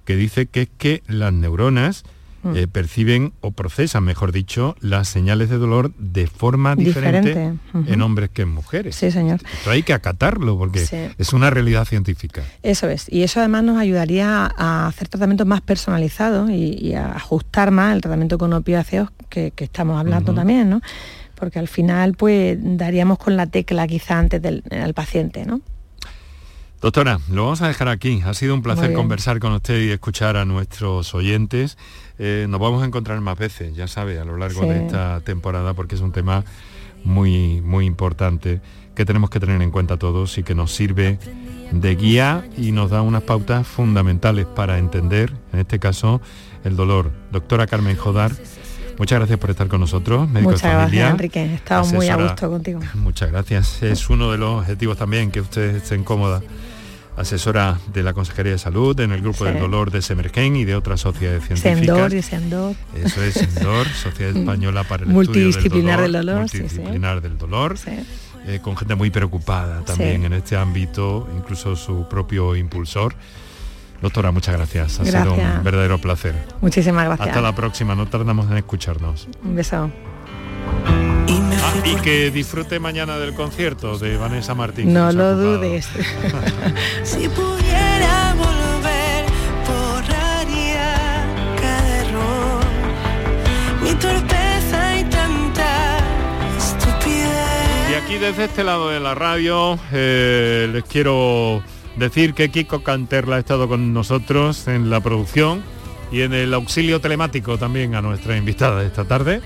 [0.05, 2.05] que dice que es que las neuronas
[2.45, 2.57] Mm.
[2.57, 8.03] eh, perciben o procesan, mejor dicho, las señales de dolor de forma diferente, Diferente, en
[8.03, 8.97] hombres que en mujeres.
[8.97, 9.39] Sí, señor.
[9.59, 10.97] Esto hay que acatarlo porque Sí.
[11.19, 12.43] es una realidad científica.
[12.65, 13.07] Eso es.
[13.09, 17.95] Y eso además nos ayudaría a hacer tratamientos más personalizados y, y a ajustar más
[17.95, 20.83] el tratamiento con opiáceos que, que estamos hablando también, ¿no?
[21.37, 25.61] Porque al final, pues, daríamos con la tecla quizá antes del al paciente, ¿no?
[26.83, 28.23] Doctora, lo vamos a dejar aquí.
[28.27, 31.79] Ha sido un placer conversar con usted y escuchar a nuestros oyentes.
[32.19, 34.69] Eh, nos vamos a encontrar más veces, ya sabe, a lo largo Sí.
[34.69, 36.45] de esta temporada, porque es un tema
[37.05, 38.61] muy, muy importante
[38.97, 41.19] que tenemos que tener en cuenta todos y que nos sirve
[41.71, 46.21] de guía y nos da unas pautas fundamentales para entender, en este caso,
[46.65, 47.13] el dolor.
[47.31, 48.33] Doctora Carmen Jodar,
[48.99, 51.01] muchas gracias por estar con nosotros, médico Muchas de familia.
[51.03, 51.41] gracias, Enrique.
[51.45, 52.81] He estado muy a asesora- gusto contigo.
[52.95, 53.83] Muchas gracias.
[53.85, 56.43] Es uno de los objetivos también que ustedes estén cómodas
[57.17, 59.45] asesora de la Consejería de Salud en el Grupo Sí.
[59.45, 61.79] del Dolor de Semergen y de otras sociedades científicas.
[61.79, 62.77] Sendor y Sendor.
[62.95, 66.63] Eso es Sendor, Sociedad Española para el Multidisciplinar Estudio del dolor, sí, sí.
[66.63, 67.77] multidisciplinar del dolor,
[68.47, 73.15] eh, con gente muy preocupada también en este ámbito, incluso su propio impulsor.
[74.01, 74.99] Doctora, muchas gracias.
[74.99, 76.35] Ha sido un verdadero placer.
[76.61, 77.29] Muchísimas gracias.
[77.29, 79.29] Hasta la próxima, no tardamos en escucharnos.
[79.45, 79.91] Un beso.
[81.85, 84.93] Y que disfrute mañana del concierto de Vanessa Martín.
[84.93, 85.89] No lo dudes.
[87.03, 89.25] Si pudiera volver,
[89.67, 91.27] borraría
[91.61, 92.65] cada error,
[93.83, 95.99] mi torpeza y tanta
[96.57, 97.91] estupidez.
[97.91, 101.63] Y aquí desde este lado de la radio eh, les quiero
[101.97, 105.63] decir que Kiko Canterla ha estado con nosotros en la producción
[106.13, 109.41] y en el auxilio telemático también a nuestra invitada de esta tarde.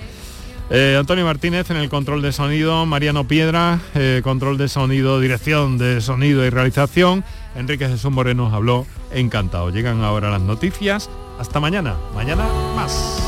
[0.68, 5.78] Eh, Antonio Martínez en el control de sonido, Mariano Piedra, eh, control de sonido, dirección
[5.78, 7.24] de sonido y realización.
[7.54, 9.70] Enrique Jesús Moreno habló encantado.
[9.70, 11.08] Llegan ahora las noticias.
[11.38, 11.94] Hasta mañana.
[12.14, 13.22] Mañana más.